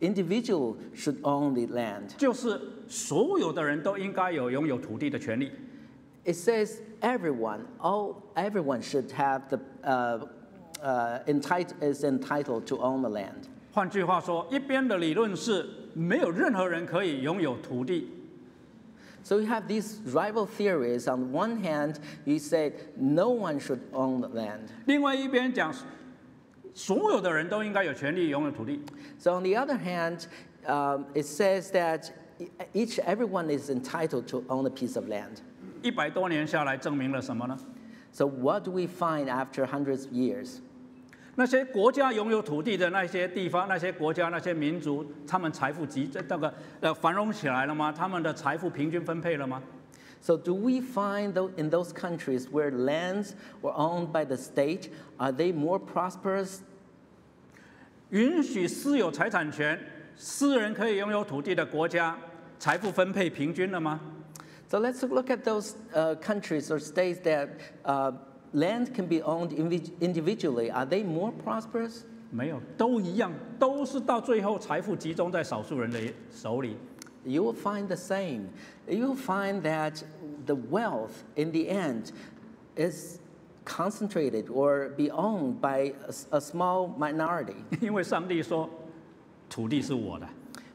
[0.00, 2.16] individual should own the land.
[2.16, 5.50] 就是所有的人都应该有拥有土地的权利。
[6.24, 10.26] It says everyone, all everyone should have the uh,
[10.82, 13.48] uh, entitled, is entitled to own the land.
[13.72, 18.08] 换句话说，一边的理论是没有任何人可以拥有土地，
[19.24, 21.08] So you have these rival theories.
[21.08, 24.68] On one hand, you say no one should own the land.
[24.84, 25.74] 另外一边讲
[26.74, 28.82] 所有的人都应该有权利拥有土地。
[29.18, 30.26] So on the other hand,
[30.66, 32.10] um, it says that
[32.74, 35.38] each everyone is entitled to own a piece of land.
[35.82, 37.58] 一百多年下来，证明了什么呢？
[38.12, 40.58] So what do we find after hundreds of years?
[41.39, 47.93] 那些国家拥有土地的那些地方、那些国家、那些民族，他们财富集这个呃繁荣起来了吗？
[47.93, 49.63] 他们的财富平均分配了吗
[50.19, 55.31] ？So do we find tho- in those countries where lands were owned by the state, are
[55.31, 56.57] they more prosperous?
[58.09, 59.79] 允许私有财产权、
[60.17, 62.17] 私人可以拥有土地的国家，
[62.59, 63.97] 财富分配平均了吗
[64.67, 67.47] ？So let's look at those uh, countries or states that
[67.85, 68.11] uh,
[68.52, 70.70] land can be owned invi- individually.
[70.70, 72.02] Are they more prosperous?
[72.30, 76.76] 没有，都一样，都是到最后财富集中在少数人的手里。
[77.24, 78.48] You will find the same.
[78.86, 80.02] You will find that
[80.46, 82.10] the wealth in the end
[82.76, 83.18] is
[83.64, 87.54] concentrated or be owned by a, s- a small minority.
[87.80, 88.68] 因为上帝说，
[89.48, 90.28] 土地是我的。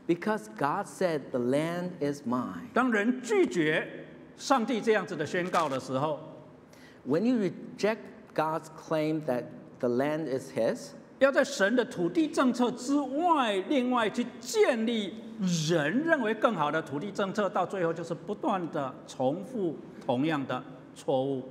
[0.08, 2.72] Because God said, the land is mine.
[2.74, 4.06] 当人拒绝
[4.38, 6.20] 上帝这样子的宣告的时候，
[7.08, 8.00] When you reject
[8.34, 9.46] God's claim that
[9.80, 15.14] the land is His, 要在神的土地政策之外，另外去建立
[15.68, 20.64] 人认为更好的土地政策，到最后就是不断的重复同样的
[20.96, 21.44] 错误。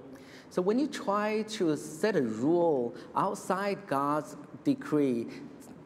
[0.50, 5.26] so when you try to set a rule outside God's decree,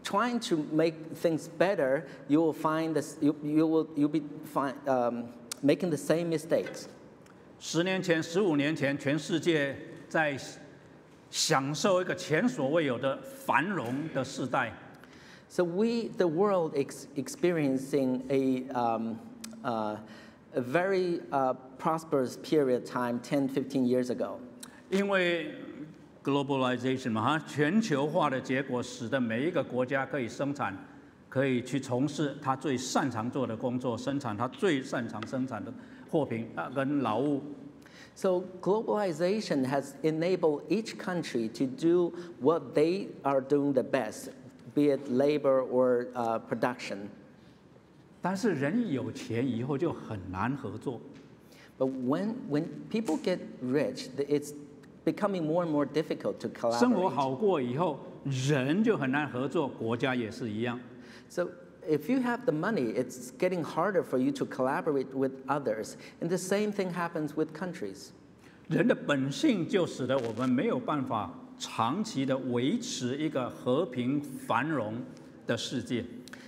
[0.05, 4.75] trying to make things better, you will find this, you, you will you'll be find,
[4.89, 5.25] um,
[5.63, 6.89] making the same mistakes.
[7.60, 9.76] 十年前、十五年前，全世界
[10.08, 10.38] 在
[11.30, 14.72] 享受一个前所未有的繁荣的时代。
[15.50, 19.16] So we, the world, ex- experiencing a, um,
[19.64, 19.98] uh,
[20.54, 24.40] a very uh, prosperous period of time 10, 15 years ago.
[24.90, 25.54] 因为
[26.24, 30.78] globalization 嘛，哈，全球化的结果，使得每一个国家可以生产，
[31.30, 35.74] 可以去从事他最擅长做的工作，生产他最擅长生产的
[36.11, 37.41] 货品啊跟劳务。
[38.15, 44.29] So globalization has enabled each country to do what they are doing the best,
[44.75, 47.09] be it labor or uh, production.
[48.21, 51.01] 但是人一有钱以后就很难合作，
[51.79, 54.53] But when, when people get rich, th- it's
[55.05, 57.15] becoming more and more difficult to 生活 collaborate.
[57.15, 60.79] 好过以后，人就很难合作，国家也是一样。
[61.29, 61.49] So
[61.89, 65.97] if you have the money, it's getting harder for you to collaborate with others.
[66.21, 68.11] And the same thing happens with countries.
[68.69, 74.95] 人的本性就使得我们没有办法长期的维持一个和平繁荣
[75.47, 76.05] 的世界。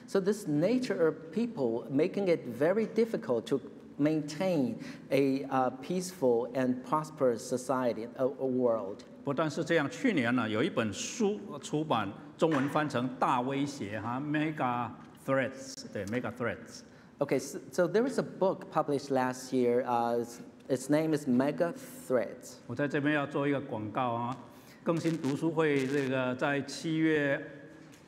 [0.07, 3.61] So this nature of people making it very difficult to
[3.99, 4.77] maintain
[5.11, 9.05] a uh, peaceful and prosperous society, a, a world.
[9.25, 14.90] 不但是这样，去年呢有一本书出版， 中文翻成《大威胁》哈，Mega
[15.28, 16.84] Threats，对，Mega Threats。
[17.20, 19.84] Okay, so, so there was a book published last year.
[19.86, 20.24] Uh,
[20.70, 21.74] its, name is Mega
[22.08, 22.54] Threats.
[22.66, 24.38] 我在这边要做一个广告啊，
[24.86, 27.46] 更新读书会这个在七月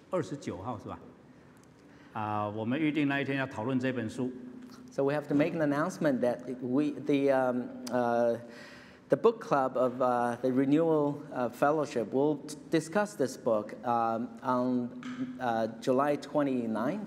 [0.10, 0.98] 二十九号是吧？
[2.14, 4.32] 啊，我们预定那一天要讨论这本书。
[4.94, 8.38] So we have to make an announcement that we, the, um, uh,
[9.11, 14.29] the book club of uh, the Renewal uh, Fellowship will t- discuss this book um,
[14.43, 14.89] on
[15.41, 16.99] uh, July 29th.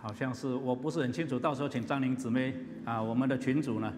[0.00, 2.54] 好像是我不是很清楚，到时候请张玲姊妹
[2.84, 3.92] 啊，我们的群主呢，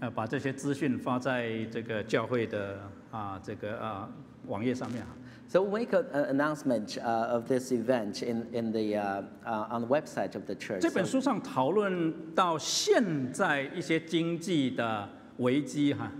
[0.00, 2.80] 呃，把这些资讯发在这个教会的
[3.12, 4.08] 啊这个啊
[4.48, 5.08] 网页上面啊。
[5.46, 9.82] So we'll make an announcement uh, of this event in, in the, uh, uh, on
[9.82, 10.80] the website of the church.
[10.80, 16.10] 这本 So- 书上讨论到现在一些经济的危机哈，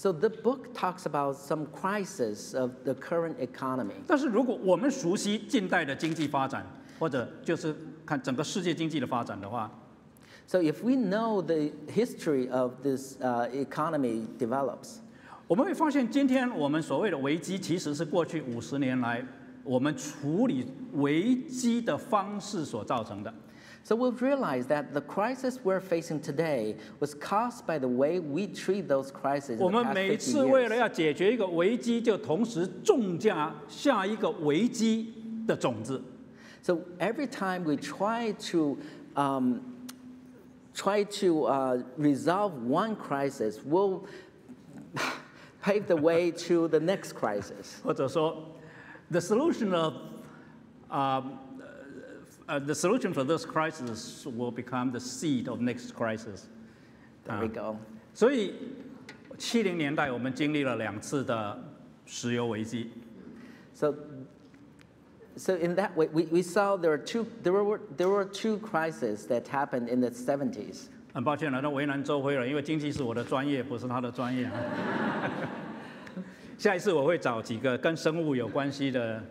[0.00, 3.94] So the book talks about some crisis of the current economy.
[4.06, 6.64] 但是如果我们熟悉近代的经济发展，
[7.00, 7.74] 或者就是
[8.06, 9.68] 看整个世界经济的发展的话
[10.46, 14.98] ，So if we know the history of this uh, economy develops,
[15.48, 19.26] 我们会发现，今天我们所谓的危机，其实是过去五十年来
[19.64, 23.34] 我们处理危机的方式所造成的。
[23.83, 28.87] so we've realized that the crisis we're facing today was caused by the way we treat
[28.87, 30.79] those crises 我 in the 们 past 每 50次为了 years.
[30.79, 35.13] 要解决一个危机，就同时种下下一个危机
[35.45, 36.01] 的种子。
[36.61, 38.77] So every time we try to
[39.15, 39.59] um,
[40.73, 44.05] try to uh, resolve one crisis, we'll
[45.61, 47.81] pave the way to the next crisis.
[47.83, 48.37] 或者说，
[49.11, 49.93] the solution of
[50.87, 51.21] 啊
[52.47, 56.43] 呃 the solution for this crisis will become the seed of next crisis。
[57.25, 57.77] There we go.
[58.13, 58.53] 所以，
[59.37, 61.57] 七零年代我们经历了两次的
[62.05, 62.91] 石油危机，
[63.73, 63.95] So,
[65.35, 68.59] so in that way, we, we saw there were two there were there were two
[68.59, 70.89] crises that happened in the 70s.
[71.13, 74.53] 很抱歉了，那为难周辉了，因为经济是我的专业，不是他的专业啊。
[76.57, 79.23] 下一次我会找几个跟生物有关系的。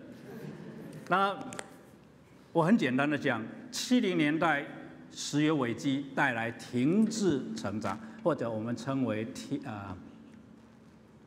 [1.08, 1.36] 那
[2.57, 4.65] 我很简单的讲，七零年代
[5.11, 9.95] 石油危机带来停滞成长，或者我们称为停啊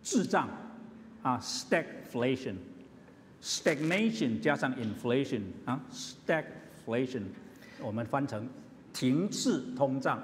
[0.03, 0.49] 滞胀
[1.23, 2.57] 啊 stagflation。
[3.41, 7.23] stagnation 加上 inflation 啊，stagflation，
[7.81, 8.49] 我们翻成
[8.93, 10.21] 停滞通胀。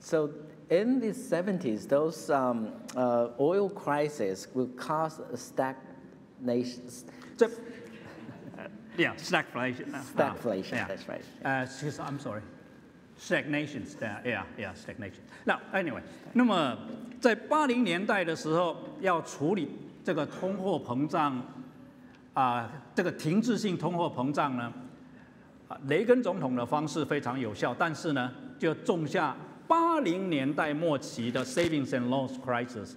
[0.00, 0.28] So
[0.68, 6.80] in the 70s, those um, uh, oil crises will cause a stagnation.
[7.36, 7.48] 这
[8.96, 11.22] ，yeah stagflation 啊 Stagflation, yeah that's right.
[11.42, 12.42] 呃，其实 I'm sorry。
[13.18, 15.20] Stagnation, sta- yeah, yeah, stagnation.
[15.44, 16.00] 那 anyway，
[16.32, 16.76] 那么
[17.20, 19.68] 在八零年代的时候，要处理
[20.02, 21.40] 这个通货膨胀
[22.34, 24.72] 啊、这个停滞性通货膨胀呢，
[25.68, 29.36] 啊，雷根总统的方式非常有效，但是呢，就种下
[29.68, 32.94] 八零年代末期的 savings and loans crisis，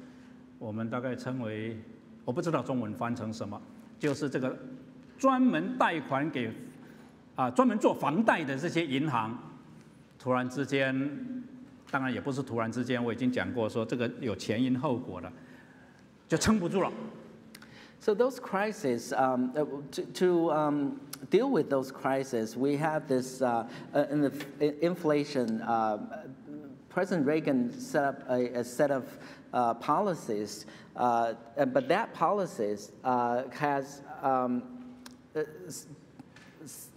[0.58, 1.78] 我们大概称为，
[2.24, 3.62] 我不知道中文翻成什么，
[4.00, 4.58] 就是这个
[5.18, 6.52] 专门贷款给
[7.36, 9.38] 啊专门做房贷的这些银行，
[10.20, 10.94] 突然之间，
[11.92, 15.32] 当然也不是突然之间，我已经讲过说这个有前因后果的，
[16.28, 16.92] 就撑不住了。
[18.00, 19.52] So those crises, um,
[19.92, 21.00] to, to um,
[21.32, 23.66] deal with those crises, we have this uh,
[24.12, 24.32] in the
[24.82, 25.98] inflation, Uh,
[26.90, 29.04] President Reagan set up a, a set of
[29.52, 34.64] uh, policies, uh, uh, but that policies uh, has um,
[35.35, 35.87] uh, s-
[36.65, 36.89] s-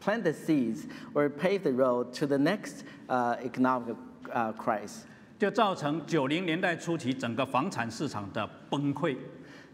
[0.00, 3.96] planted the seeds or paved the road to the next uh, economic
[4.32, 5.04] uh, crisis.
[5.38, 9.16] 就造成九零年代初期整个房产市场的崩溃，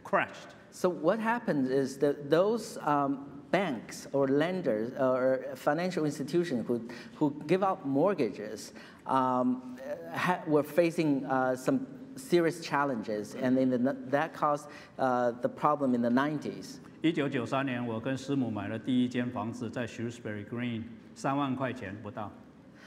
[0.05, 0.51] crashed。
[0.73, 3.19] So what happens is that those um,
[3.53, 6.81] banks or lenders or financial institutions who,
[7.19, 8.73] who give out mortgages
[9.07, 9.77] um,
[10.15, 14.67] ha- were facing uh, some serious challenges, and in the, that caused
[14.99, 16.79] uh, the problem in the 90s.
[17.02, 20.82] 一九九三年，我跟师母买了第一间房子，在 Shrewsbury Green，
[21.14, 22.32] 三万块钱不到，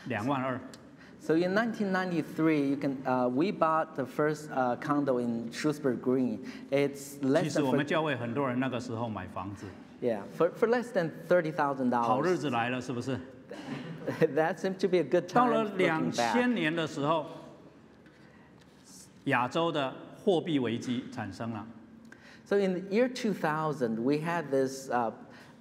[0.06, 0.60] 两万二。
[1.20, 6.40] So in 1993, you can, uh, we bought the first uh, condo in Shrewsbury Green.
[6.70, 9.66] It's 其 less 实 than 我们教会很多人那个时候买房子
[10.02, 12.02] ，yeah, for, for less than thirty thousand dollars.
[12.02, 13.16] 好日子来了，是不是
[14.34, 17.26] ？that seemed to be a good time 到了两.千年的时候，
[19.24, 21.64] 亚洲的货币危机产生了。
[22.49, 25.11] So in the year 2000, we had this uh,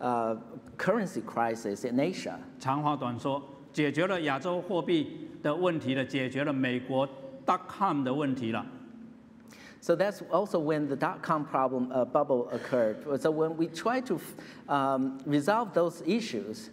[0.01, 0.37] uh,
[0.77, 2.39] currency crisis in Asia.
[2.61, 7.09] 长话短说，解决了亚洲货币的问题了，解决了美国
[7.47, 8.65] dot com 的问题了。
[9.81, 13.03] So that's also when the dot-com problem uh, bubble occurred.
[13.21, 14.19] So when we try to
[14.67, 16.71] um, resolve those issues,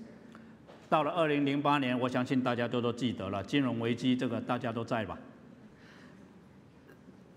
[0.90, 5.18] 到了二零零八年，我相信大家都都记得了，金融危机这个大家都在吧？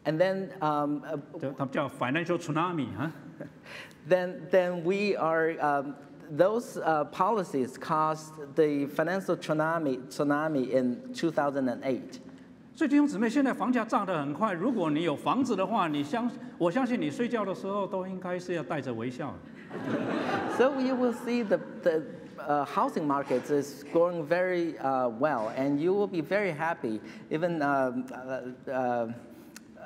[0.08, 3.10] and then um, uh, 这他们叫 financial tsunami 啊。
[4.08, 5.94] then then we are um,
[6.30, 12.20] those uh, policies caused the financial tsunami tsunami in 2008.
[12.76, 14.52] 所以弟兄姊妹，现在房价涨得很快。
[14.52, 19.32] 如果你有房子的话，你相我相信你睡觉的时候都应该是要带着微笑。
[20.58, 22.02] So you will see the, the
[22.38, 27.00] uh, housing market is growing very uh, well, and you will be very happy.
[27.30, 28.04] Even um,
[28.66, 29.08] uh,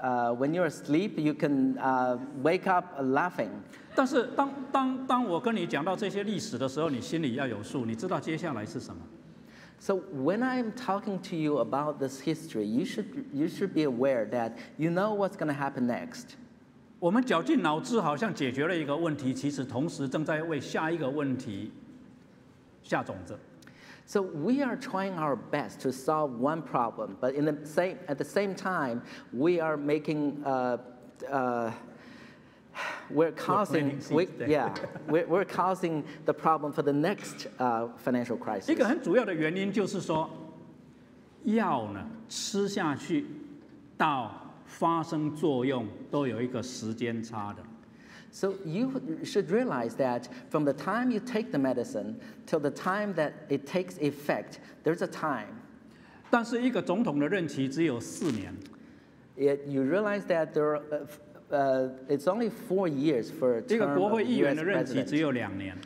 [0.03, 3.49] uh, uh, when you're asleep, you can uh, wake up laughing.
[3.95, 9.01] 但是当当当我跟你讲到这些历史的时候，你心里要有数，你知道接下来是什么。
[9.79, 14.53] So when I'm talking to you about this history, you should, you should be aware that
[14.77, 16.35] you know what's going to happen next.
[16.99, 21.71] 我们绞尽脑汁，好像解决了一个问题，其实同时正在为下一个问题
[22.81, 23.37] 下种子。
[24.06, 28.24] So we are trying our best to solve one problem, but in the same, at the
[28.24, 29.02] same time,
[29.34, 30.78] we are making, uh,
[31.30, 31.70] uh,
[33.10, 34.48] we're causing, planting we, seeds there.
[34.48, 34.74] yeah,
[35.08, 38.74] we're, we're causing the problem for the next uh, financial 一 crisis.
[38.74, 40.30] 个很主要的原因就是说，
[41.44, 43.26] 药呢吃下去
[43.98, 44.32] 到
[44.64, 47.62] 发生作用都有一个时间差的。
[48.32, 52.16] So you should realize that from the time you take the medicine
[52.46, 55.54] till the time that it takes effect, there's a time.
[56.30, 58.54] 但是一个总统的任期只有四年，
[59.36, 61.20] It, you realize that there are, uh, f-
[61.50, 64.44] uh, it's only four years for a 一个 term 国 of 会议 U.S.
[64.44, 65.04] 员的任期 president.
[65.04, 65.76] 只有两年。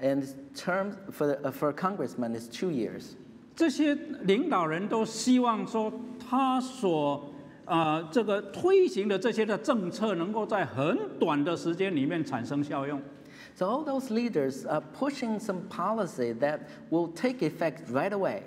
[0.00, 0.24] And
[0.54, 3.14] term for, the, uh, for a congressman is two years.
[3.54, 7.30] 这些领导人都希望说，他所
[7.65, 13.01] 呃这个推行的这些的政策，能够在很短的时间里面产生效用。
[13.55, 16.59] So all those leaders are pushing some policy that
[16.89, 18.41] will take effect right away.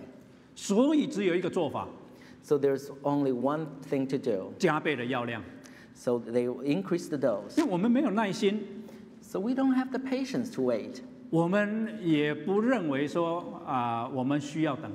[0.54, 1.88] 所以只有一个做法
[2.42, 4.52] ：So there's only one thing to do.
[4.58, 5.42] 加倍的药量。
[5.94, 7.58] So they increase the dose.
[7.58, 8.84] 因为我们没有耐心
[9.20, 11.00] ，So we don't have the patience to wait.
[11.30, 14.90] 我们也不认为说啊、我们需要等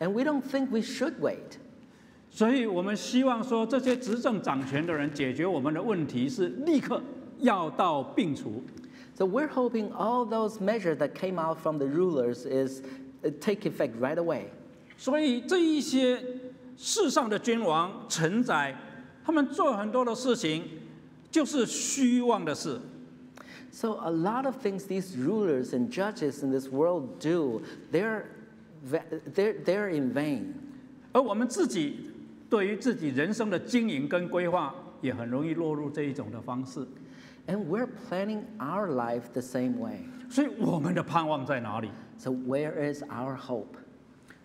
[0.00, 1.58] ，And we don't think we should wait.
[2.34, 6.98] 所以我们希望说这些执政掌权的人解决我们的问题是立刻
[7.40, 8.62] 药到病除。
[9.14, 12.80] So we're hoping all those measures that came out from the rulers is
[13.22, 14.46] uh, take effect right away.
[14.96, 16.24] 所以这一些
[16.78, 18.74] 世上的君王、臣宰，
[19.22, 20.64] 他们做很多的事情，
[21.30, 22.80] 就是虚妄的事。
[23.70, 27.60] So a lot of things these rulers and judges in this world do,
[27.92, 28.24] they're,
[28.90, 30.54] they're, they're in vain.
[31.12, 32.11] 而我们自己
[32.52, 36.86] 对于自己人生的经营跟规划，也很容易落入这一种的方式。
[37.46, 40.00] And we're planning our life the same way.
[40.28, 41.88] 所以我们的盼望在哪里
[42.18, 43.78] ？So where is our hope?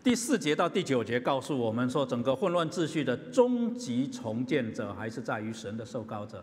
[0.05, 6.41] 第四节到第九节告诉我们说，整个混乱秩序的终极重建者，还是在于神的受膏者。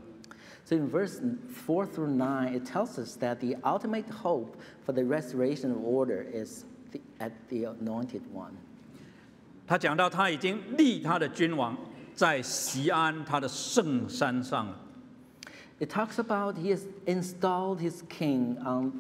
[0.67, 1.19] So in verse
[1.67, 6.27] 4 through 9, it tells us that the ultimate hope for the restoration of order
[6.31, 8.53] is the, at the anointed one.
[9.67, 11.77] 他讲到他已经立他的君王
[12.15, 14.81] 在西安他的圣山上了。
[15.81, 18.93] It talks about he has installed his king on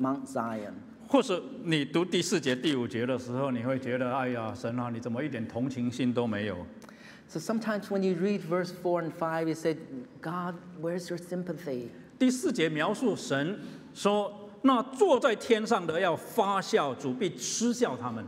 [0.00, 0.74] Mount Zion.
[1.08, 6.56] 或是你读第四节、第五节的时候，你会觉得，哎呀，神啊，你怎么一点同情心都没有
[7.28, 9.76] ？So sometimes when you read verse four and five, you say,
[10.20, 11.88] God, where's your sympathy?
[12.18, 13.60] 第四节描述神
[13.94, 18.24] 说，那坐在天上的要发笑，主必嗤笑他们。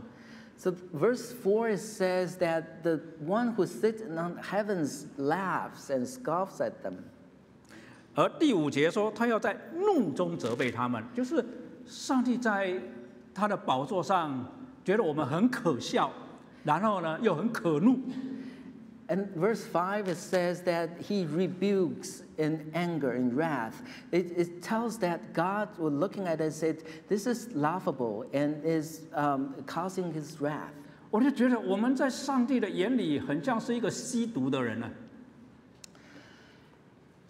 [0.61, 6.83] So verse four says that the one who sits on heavens laughs and scoffs at
[6.83, 6.95] them.
[8.13, 11.41] 而第五节说，他要在怒中责备他们，就是
[11.85, 12.77] 上帝在
[13.33, 14.45] 他的宝座上
[14.83, 16.11] 觉得我们很可笑，
[16.65, 17.97] 然后呢又很可怒。
[19.08, 23.82] And verse 5 it says that he rebukes in anger and wrath.
[24.12, 28.64] It, it tells that God was looking at it and said, This is laughable and
[28.64, 30.72] is um, causing his wrath.
[31.10, 34.90] 我就觉得我们在上帝的眼里很像是一个吸毒的人呢、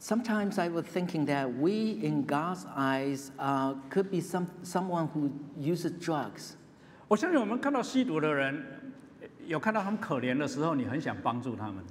[0.01, 5.30] Sometimes I was thinking that we, in God's eyes, uh, could be some, someone who
[5.59, 6.57] uses drugs.
[7.09, 8.78] 我相信我们看到吸毒的人，
[9.49, 11.82] 有看到他们可怜的时候，你很想帮助他们。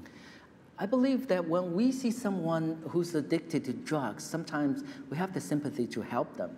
[0.76, 5.40] I believe that when we see someone who's addicted to drugs, sometimes we have the
[5.40, 6.50] sympathy to help them.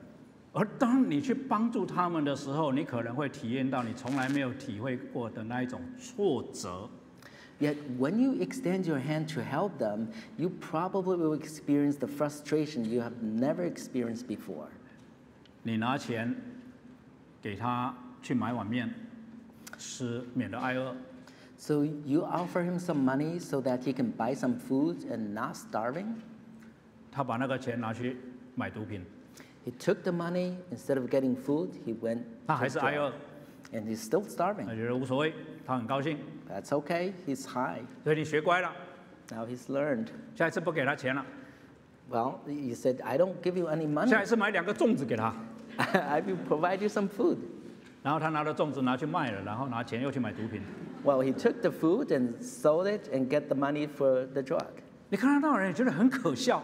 [0.54, 6.90] 而当你去帮助他们的时候，你可能会体验到你从来没有体会过的那一种挫折。
[7.60, 12.86] Yet when you extend your hand to help them, you probably will experience the frustration
[12.86, 14.68] you have never experienced before.
[15.64, 16.36] 你拿钱
[17.42, 18.94] 给他去买碗面
[19.80, 20.96] 吃，免得挨饿。
[21.58, 25.56] So you offer him some money so that he can buy some food and not
[25.56, 26.16] starving.
[27.12, 28.18] 他把那个钱拿去
[28.56, 29.06] 买毒品，
[29.66, 31.70] He took the money instead of getting food.
[31.86, 33.00] He went 他还 to 是挨 drug.
[33.00, 33.14] 饿，
[33.74, 34.76] and he's still 他 starving.
[34.76, 35.34] 觉得无所谓，
[35.66, 36.20] 他很高兴，
[36.50, 37.14] That's okay.
[37.26, 37.82] He's high.
[38.04, 38.72] 所以你学乖了，
[39.32, 40.08] Now he's learned.
[40.36, 41.26] 下一次不给他钱了，
[42.12, 44.10] Well, you said I don't give you any money.
[44.10, 45.34] 下 一次买两个粽子给他，
[45.78, 47.38] I will provide you some food.
[48.04, 50.62] 然后他拿了粽子拿去卖了，然后拿钱又去买毒品。
[51.04, 54.68] Well, he took the food and sold it and get the money for the drug.
[55.10, 56.62] 你看得到人，你觉得很可笑，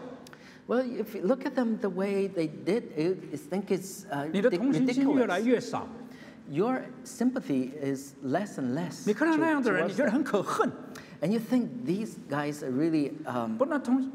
[0.68, 4.28] Well, if you look at them the way they did, you you think it's uh,
[4.32, 5.44] 你的 ridic- 同情心越来 ridiculous.
[5.44, 5.88] 越少。
[6.50, 9.04] Your sympathy is less and less.
[9.06, 10.12] 你看到 to- 那样的人，你 towards 觉得 them.
[10.14, 10.70] 很可恨。
[11.20, 14.10] And you think these guys are really, um, 不，那同，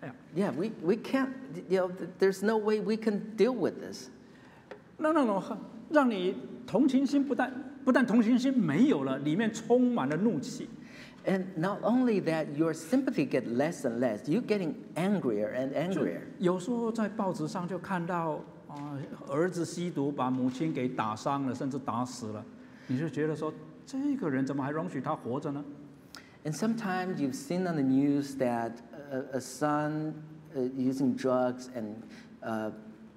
[0.00, 1.28] 哎呀， yeah, we, we can't,
[1.68, 4.08] you know, th- there's no way we can deal with this.
[4.96, 5.42] 那那种
[5.90, 6.34] 让你
[6.71, 7.53] 同情心不但
[7.83, 10.69] 不但同情心没有了，里面充满了怒气。
[11.25, 14.23] And not only that, your sympathy get less and less.
[14.23, 16.21] You're getting angrier and angrier.
[16.39, 18.97] 有时候在报纸上就看到啊，
[19.29, 22.43] 儿子吸毒把母亲给打伤了，甚至打死了，
[22.87, 23.53] 你就觉得说，
[23.85, 25.61] 这个人怎么还容许他活着呢
[26.45, 28.71] ？And sometimes you've seen on the news that
[29.11, 30.13] a, a son
[30.55, 31.95] uh, using drugs and
[32.41, 32.71] uh,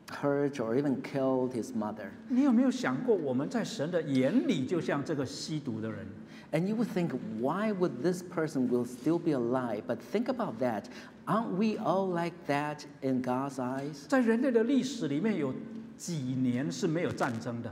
[0.09, 2.09] hurt or even killed his mother.
[2.27, 6.05] 你有没有想过，我们在神的眼里就像这个吸毒的人？
[6.51, 9.83] And you would think, why would this person will still be alive?
[9.87, 10.85] But think about that.
[11.27, 14.07] Aren't we all like that in God's eyes?
[14.07, 15.53] 在人类的历史里面，有
[15.95, 17.71] 几年是没有战争的？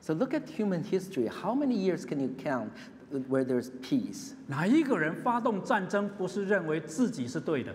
[0.00, 1.28] So look at human history.
[1.28, 2.68] How many years can you count
[3.28, 4.34] where there's peace?
[4.46, 7.74] 哪一个人发动战争不是认为自己是对的？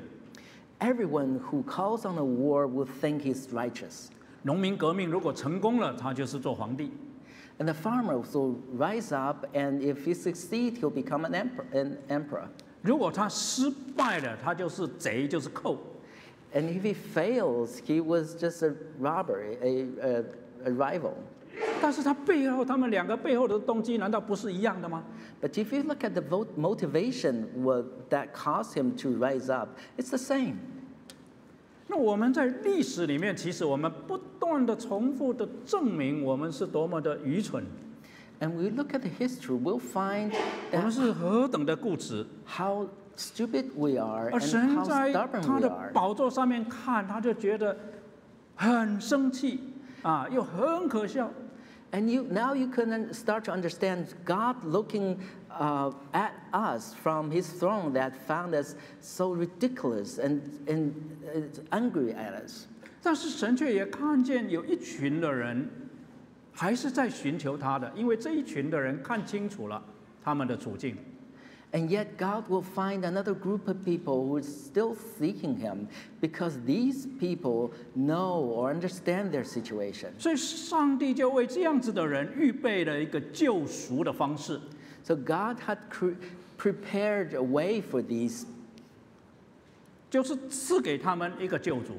[0.82, 4.10] Everyone who calls on a war will think he's righteous.
[4.44, 6.92] 农民革命如果成功了，他就是做皇帝；
[7.60, 11.66] And the farmer will rise up, and if he succeeds, he'll become an emperor.
[11.74, 12.48] An emperor.
[12.84, 15.80] 如果他失败了，他就是贼，就是寇。
[16.54, 20.24] And if he fails, he was just a robber, a, a,
[20.66, 21.16] a rival.
[21.81, 25.05] 但是他背后，他们两个背后的动机难道不是一样的吗
[25.41, 26.23] ？But if you look at the
[26.57, 27.47] motivation
[28.11, 30.55] that caused him to rise up, it's the same.
[31.89, 37.65] 那我们在历史里面，其实我们不断的重复的证明我们是多么的愚蠢
[38.41, 40.33] ，And we look at the history, we'll find
[40.71, 42.25] 我们是何等的固执。
[42.47, 47.77] how stupid we are 而神在他的.宝座上面看，他就觉得
[48.57, 49.72] 很生气
[50.02, 51.32] 啊，又很可笑。
[51.92, 55.20] And you, now you can un- start to understand God looking
[55.50, 60.92] uh, at us from his throne that found us so ridiculous and, and
[61.34, 61.42] uh,
[61.72, 62.68] angry at us.
[63.02, 65.70] 但是神却也看见有一群的人
[66.52, 69.82] 还是在寻求他的，因为这一群的人看清楚了
[70.22, 70.98] 他们的处境。
[71.74, 75.90] And yet, God will find another group of people who is still seeking Him
[76.22, 80.12] because these people know or understand their situation.
[80.18, 84.60] 所以上帝就为这样子的人预备了一个救赎的方式，
[85.04, 86.16] So, God had cre-
[86.58, 88.46] prepared a way for these.
[90.10, 91.96] 就是赐给他们一个救主。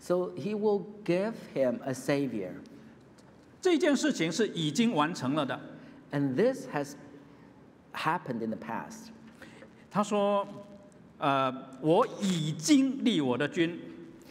[0.00, 2.50] So, He will give him a Savior.
[3.62, 5.58] 这件事情是已经完成了的。
[6.10, 6.94] And this has
[7.92, 9.10] happened in the past.
[9.90, 10.46] 他说：“
[11.18, 13.80] 呃，我已经立我的君，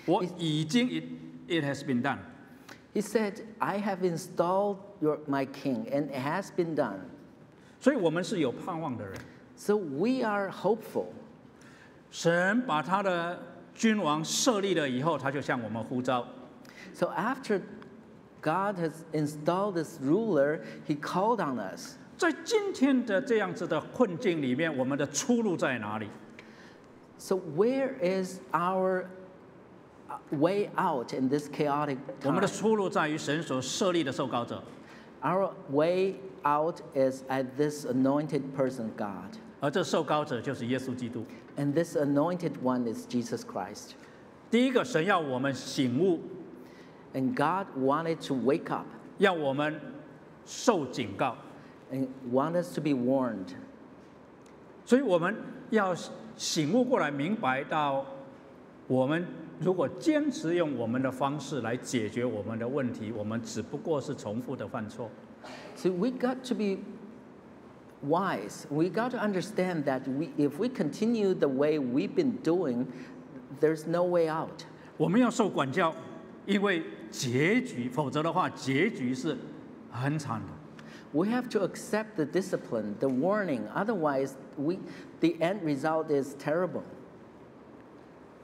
[0.05, 1.03] 我已经 it
[1.47, 2.17] it has been done。
[2.93, 6.99] He said, I have installed your, my king, and it has been done.
[7.79, 9.17] 所以我们是有盼望的人。
[9.55, 11.07] So, we are hopeful.
[12.11, 13.39] 神把他的
[13.73, 16.27] 君王设立了以后，他就向我们呼召。
[16.93, 17.61] So, after
[18.41, 21.95] God has installed this ruler, He called on us.
[22.18, 26.08] 在今天的这样子的困境里面，我们的出路在哪里
[27.16, 29.06] ？So, where is our
[30.08, 34.62] uh, way out in this chaotic 我们的出路在于神所设立的受膏者
[35.22, 39.38] ，Our way out is at this anointed person, God.
[39.60, 41.24] 而这受膏者就是耶稣基督。
[41.56, 43.92] And this anointed one is Jesus Christ.
[44.50, 46.20] 第一个，神要我们醒悟
[47.14, 48.86] ，And God wanted to wake up
[49.18, 49.80] 要我们
[50.46, 51.36] 受警告，
[51.91, 53.55] and want us to be warned.
[54.85, 55.35] 所以我们
[55.69, 55.95] 要
[56.35, 58.05] 醒悟过来，明白到
[58.87, 59.25] 我们
[59.59, 65.09] 如果坚持用我们的方式来解决我们的问题，我们只不过是重复的犯错。
[65.75, 66.79] So we got to be
[68.05, 68.65] wise.
[68.69, 72.87] We got to understand that we, if we continue the way we've been doing,
[73.61, 74.65] there's no way out.
[74.97, 75.93] 我们要受管教，
[76.45, 79.37] 因为结局，否则的话，结局是
[79.91, 80.47] 很惨的。
[81.12, 83.66] We have to accept the discipline, the warning.
[83.74, 84.78] Otherwise, we,
[85.20, 86.82] the end result is terrible.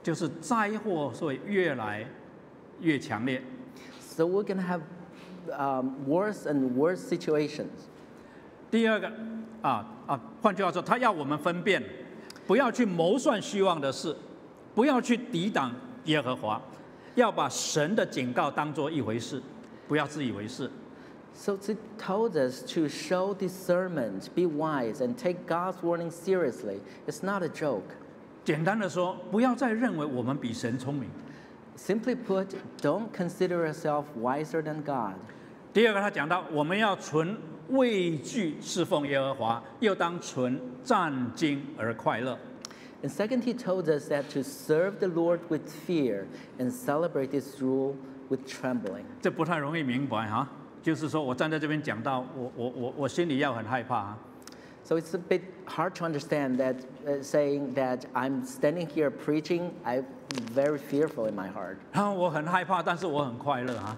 [0.02, 2.06] 就是灾祸会越来
[2.80, 3.42] 越强烈。
[4.00, 4.80] So we're going to have
[5.52, 7.68] um, worse and worse situations.
[8.70, 9.12] 第二个，
[9.60, 11.82] 啊啊，换句话说，他要我们分辨，
[12.46, 14.16] 不要去谋算虚妄的事，
[14.74, 16.60] 不要去抵挡耶和华，
[17.14, 19.42] 要把神的警告当做一回事，
[19.86, 20.70] 不要自以为是。
[21.33, 26.81] So it told us to show discernment, be wise, and take God's warning seriously.
[27.07, 27.95] It's not a joke.
[28.43, 31.09] 简单的说，不要再认为我们比神聪明。
[31.77, 32.47] Simply put,
[32.81, 35.15] don't consider yourself wiser than God.
[35.71, 37.37] 第二个，他讲到我们要存
[37.69, 42.37] 畏惧侍奉耶和华，又当存战惊而快乐。
[43.01, 46.25] And second, he told us that to serve the Lord with fear
[46.57, 47.93] and celebrate his rule
[48.27, 49.03] with trembling.
[49.21, 50.49] 这不太容易明白哈，
[50.83, 54.17] 就是说我站在这边讲到，我我我我心里要很害怕哈。
[54.83, 59.71] So it's a bit hard to understand that uh, saying that I'm standing here preaching,
[59.85, 60.05] I'm
[60.53, 61.77] very fearful in my heart.
[61.91, 63.95] 然后我很害怕，但是我很快乐哈。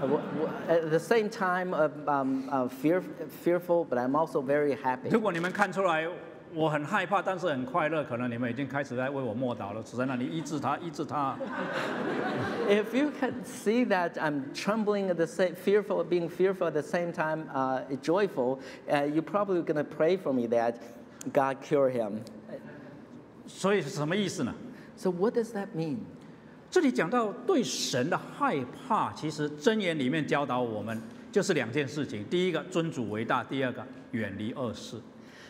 [0.00, 3.02] Uh, w- w- at the same time, uh, um, uh, fear,
[3.42, 5.08] fearful, but I'm also very happy.
[5.10, 6.06] 如果你们看出来
[6.55, 11.37] 我很害怕，但是很快乐，可能你们已经开始在为我默祷了，只在那里医治他，医治他。
[12.69, 17.11] If you can see that I'm trembling at the same, fearful, being fearful at the same
[17.11, 20.75] time, uh, joyful, uh, you're probably going to pray for me that
[21.33, 22.21] God cure him.
[23.47, 24.55] 所以是什么意思呢
[24.95, 25.97] ？So what does that mean?
[26.71, 31.01] 这里讲到对神的害怕，其实箴言里面教导我们
[31.33, 34.95] 就是两件事情：第一个尊主为大，第二个远离恶事。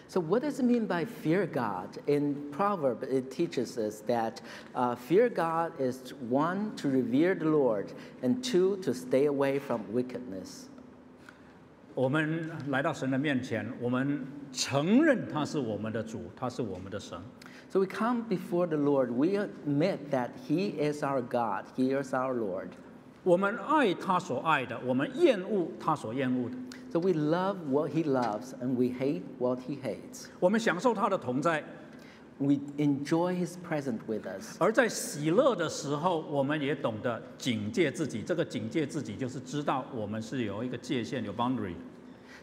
[0.08, 1.98] So what does it mean by fear God?
[2.06, 4.40] In Proverb, it teaches us that
[4.74, 7.92] uh, fear God is one to revere the Lord,
[8.22, 10.68] and two to stay away from wickedness.
[11.94, 17.18] 我们来到神的面前，我们承认他是我们的主，他是我们的神。
[17.68, 19.12] So we come before the Lord.
[19.12, 21.66] We admit that He is our God.
[21.76, 22.70] He is our Lord.
[23.22, 26.56] 我们爱他所爱的，我们厌恶他所厌恶的。
[26.94, 30.26] So we love what He loves, and we hate what He hates.
[30.40, 31.62] 我们享受他的同在，
[32.38, 34.56] We enjoy His presence with us.
[34.58, 38.22] 而在喜乐的时候，我们也懂得警戒自己。
[38.22, 41.74] 这个警戒自己，就是知道我们是有一个界限，有 boundary。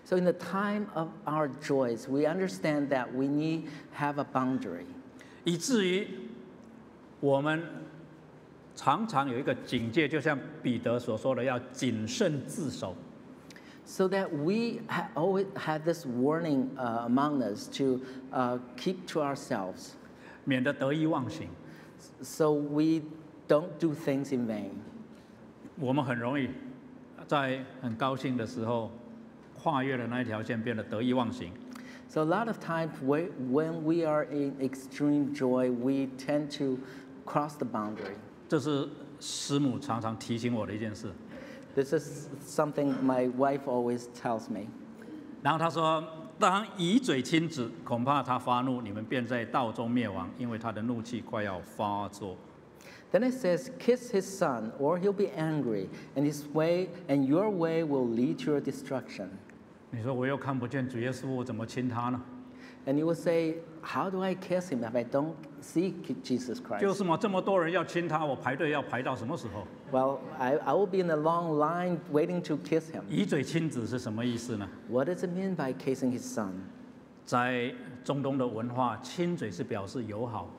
[0.05, 3.63] So in the time of our joys, we understand that we need
[3.97, 4.85] have a boundary.
[5.43, 6.07] 以至于
[7.19, 7.61] 我们
[8.75, 12.95] 常常有一个警戒，就像彼得所说的，要谨慎自守。
[13.85, 18.01] So that we ha- always had this warning uh, among us to
[18.33, 19.91] uh, keep to ourselves,
[20.43, 21.47] 免得得意忘形。
[22.21, 23.01] so we
[23.47, 24.71] don't do things in vain.
[25.79, 26.49] 我们很容易
[27.27, 28.91] 在很高兴的时候，
[29.55, 31.53] 跨越了那一条线，变得得意忘形。
[32.09, 36.79] So a lot of times whe- when we are in extreme joy, we tend to
[37.25, 38.15] cross the boundary.
[38.49, 38.87] 这是
[39.21, 41.09] 师母常常提醒我的一件事。
[41.75, 44.67] This is something my wife always tells me.
[45.43, 52.35] 然后他说：“当以嘴亲子，恐怕他发怒，你们便在道中灭亡，因为他的怒气快要发作。
[53.11, 57.49] Then it says, "Kiss his son, or he'll be angry, and his way and your
[57.49, 59.27] way will lead to your destruction."
[59.91, 62.21] ”你说我又看不见主耶稣，我怎么亲他呢？
[62.85, 66.55] And you will say, "How do I kiss him if I don't see K- Jesus
[66.79, 69.65] 就 Christ?" 是嘛，这么多人要亲他，我排队要排到什么时候？
[69.91, 73.03] Well, I, I will be in a long line waiting to kiss him.
[73.09, 74.67] 以嘴亲子是什么意思呢？
[74.89, 76.51] What does it mean by kissing his son?
[77.25, 80.49] 在中东的文化，亲嘴是表示友好，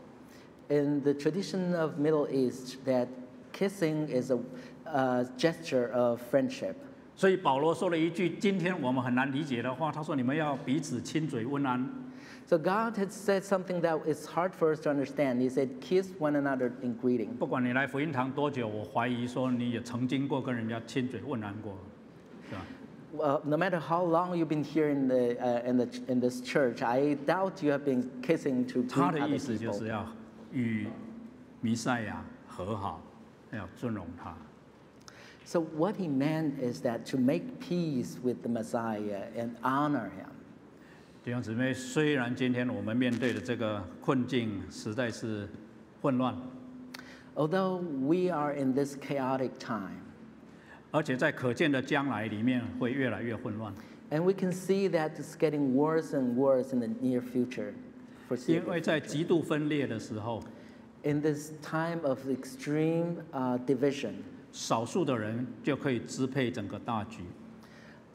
[0.68, 3.08] In the tradition of Middle East, that
[3.52, 4.38] kissing is a
[4.86, 6.74] uh, gesture of friendship.
[7.16, 11.88] 所以保罗说了一句今天我们很难理解的话，他说：“你们要彼此亲嘴问安。
[12.46, 15.40] So God had said something that is hard for us to understand.
[15.42, 21.76] He said, "Kiss one another in greeting." ”不管你来福音堂多久，我怀疑说你也曾经过跟人家亲嘴问安过，
[22.48, 22.62] 是吧？
[23.16, 26.42] Well, no matter how long you've been here in the uh, in the in this
[26.42, 29.78] church, I doubt you have been kissing to 他 greet 的意 other 思就 people.
[29.78, 30.06] 是要
[30.52, 30.86] 与
[31.60, 33.00] 弥赛亚和好，
[33.52, 34.34] 要尊荣他。
[35.44, 40.28] So what he meant is that to make peace with the Messiah and honor him.
[41.23, 45.47] 弟兄姊妹，虽然今天我们面对的这个困境实在是
[46.01, 46.35] 混乱
[47.33, 50.01] ，Although we are in this chaotic time,
[50.91, 53.73] 而且在可见的将来里面会越来越混乱
[54.11, 57.71] ，and we can see that it's getting worse and worse in the near future.
[58.47, 60.43] 因为在极度分裂的时候
[61.03, 64.15] ，In this time of extreme uh, division,
[64.51, 67.21] 少数的人就可以支配整个大局。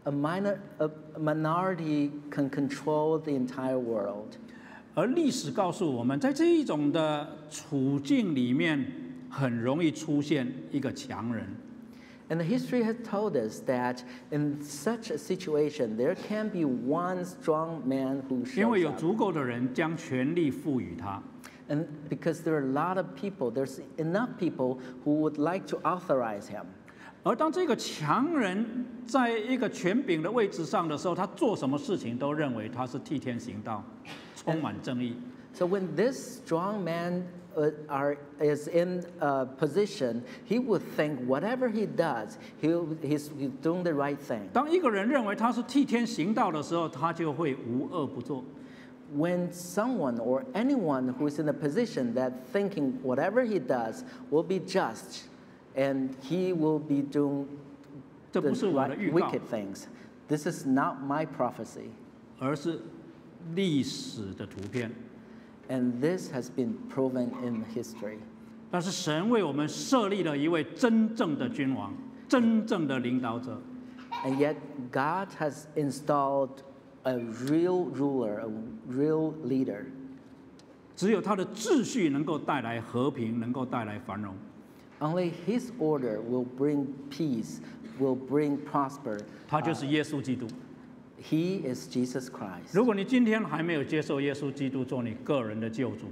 [0.07, 4.37] a, minor, a minority can control the entire world.
[4.95, 8.85] 而历史告诉我们，在这一种的处境里面，
[9.29, 11.47] 很容易出现一个强人。
[12.29, 13.99] And the history has told us that
[14.31, 18.99] in such a situation, there can be one strong man who 因为 shows 有 up.
[18.99, 21.21] 足够的人将权力赋予他，
[21.69, 25.77] And because there are a lot of people, there's enough people who would like to
[25.83, 26.65] authorize him.
[27.27, 33.83] 而当这个强人在一个权柄的位置上的时候，他做什么事情都认为他是替天行道，
[34.35, 35.15] 充满正义。
[35.53, 37.25] So when this strong man
[37.55, 43.51] uh, are, is in a position, he would think whatever he does, he'll, he's, he's
[43.61, 44.49] doing the right thing.
[44.51, 48.43] 当一个人认为他是替天行道的时候，他就会无恶不作。
[49.15, 54.41] When someone or anyone who is in a position that thinking whatever he does will
[54.41, 55.27] be just,
[55.77, 57.45] and he will be doing
[58.31, 59.85] 这 the 不是我的 right, 预告， wicked things.
[60.27, 61.89] This is not my prophecy,
[62.39, 62.79] 而是
[63.53, 64.91] 历史的图片。
[65.69, 68.17] and this has been proven in history.
[68.69, 71.93] 但是神为我们设立了一位真正的君王，
[72.27, 73.61] 真正的领导者。
[74.25, 74.55] And yet,
[74.91, 76.61] God has installed
[77.03, 78.49] a real ruler, a
[78.89, 79.85] real leader.
[80.95, 84.35] 只有他的秩序能够带来和平，能够带来繁荣。
[84.99, 87.59] Only His order will bring peace,
[87.99, 89.19] will bring prosper.
[89.47, 90.47] 他就是耶稣基督。
[91.21, 92.73] He is Jesus Christ.
[92.73, 96.07] 如果你今天还没有接受耶稣基督做你个人的救主，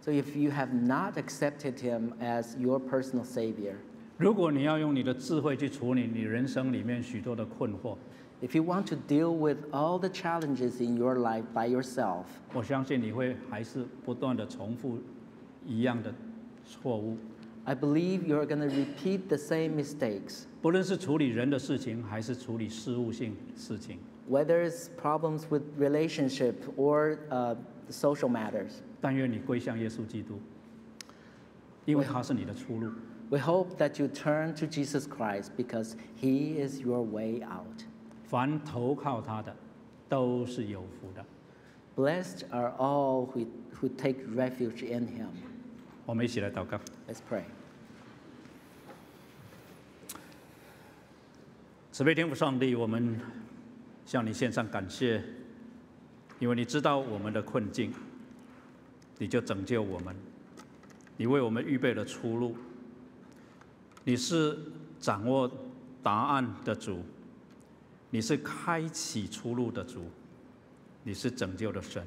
[0.00, 3.74] So if you have not accepted Him as your personal Savior,
[4.16, 7.96] 如果你要用你的智慧去处理你人生里面许多的困惑，
[8.40, 14.98] if you want to deal with all the challenges in your life by yourself, 我相信你会还是不断的重复
[15.66, 16.14] 一样的
[16.64, 17.16] 错误。
[17.64, 20.44] I believe you're going to repeat the same mistakes.
[20.62, 23.98] 不论是处理人的事情，还是处理事务性事情，
[24.30, 27.56] Whether it's problems with relationship or uh,
[27.90, 28.80] social matters.
[29.00, 30.40] 但愿你归向耶稣基督，
[31.84, 32.90] 因为他是你的出路。
[33.30, 37.84] We hope that you turn to Jesus Christ because He is your way out.
[38.24, 39.54] 凡投靠他的，
[40.08, 41.24] 都是有福的。
[41.94, 45.28] Blessed are all who, who take refuge in Him.
[46.05, 46.77] 我们一起来祷告。
[47.07, 47.43] Let's pray.
[51.91, 53.19] 慈悲天父上帝，我们
[54.05, 55.23] 向你献上感谢，
[56.39, 57.93] 因为你知道我们的困境，
[59.19, 60.15] 你就拯救我们，
[61.15, 62.57] 你为我们预备了出路。
[64.03, 64.57] 你是
[64.99, 65.49] 掌握
[66.01, 67.03] 答案的主，
[68.09, 70.09] 你是开启出路的主，
[71.03, 72.05] 你是拯救的神。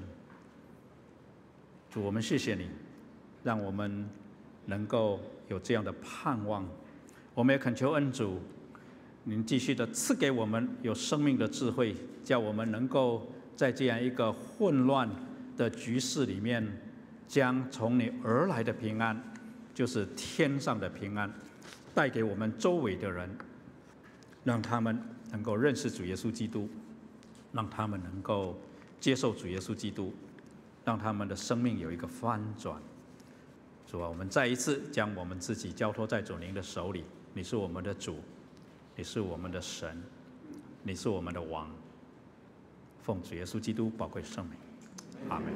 [1.89, 2.69] 主，我们谢谢你，
[3.47, 4.05] 让我们
[4.65, 6.69] 能够有这样的盼望。
[7.33, 8.41] 我们也恳求恩主，
[9.23, 11.95] 您继续的赐给我们有生命的智慧，
[12.25, 13.25] 叫我们能够
[13.55, 15.09] 在这样一个混乱
[15.57, 16.67] 的局势里面，
[17.29, 19.17] 将从你而来的平安，
[19.73, 21.33] 就是天上的平安，
[21.95, 23.31] 带给我们周围的人，
[24.43, 26.69] 让他们能够认识主耶稣基督，
[27.53, 28.59] 让他们能够
[28.99, 30.13] 接受主耶稣基督，
[30.85, 32.83] 让他们的生命有一个翻转。
[33.87, 38.17] 主啊，我们再一次将我们自己交托在主您的手里，你是我们的主，
[38.97, 40.03] 你是我们的神，
[40.83, 41.71] 你是我们的王。
[43.01, 44.59] 奉主耶稣基督宝贵圣名，
[45.29, 45.55] 阿门。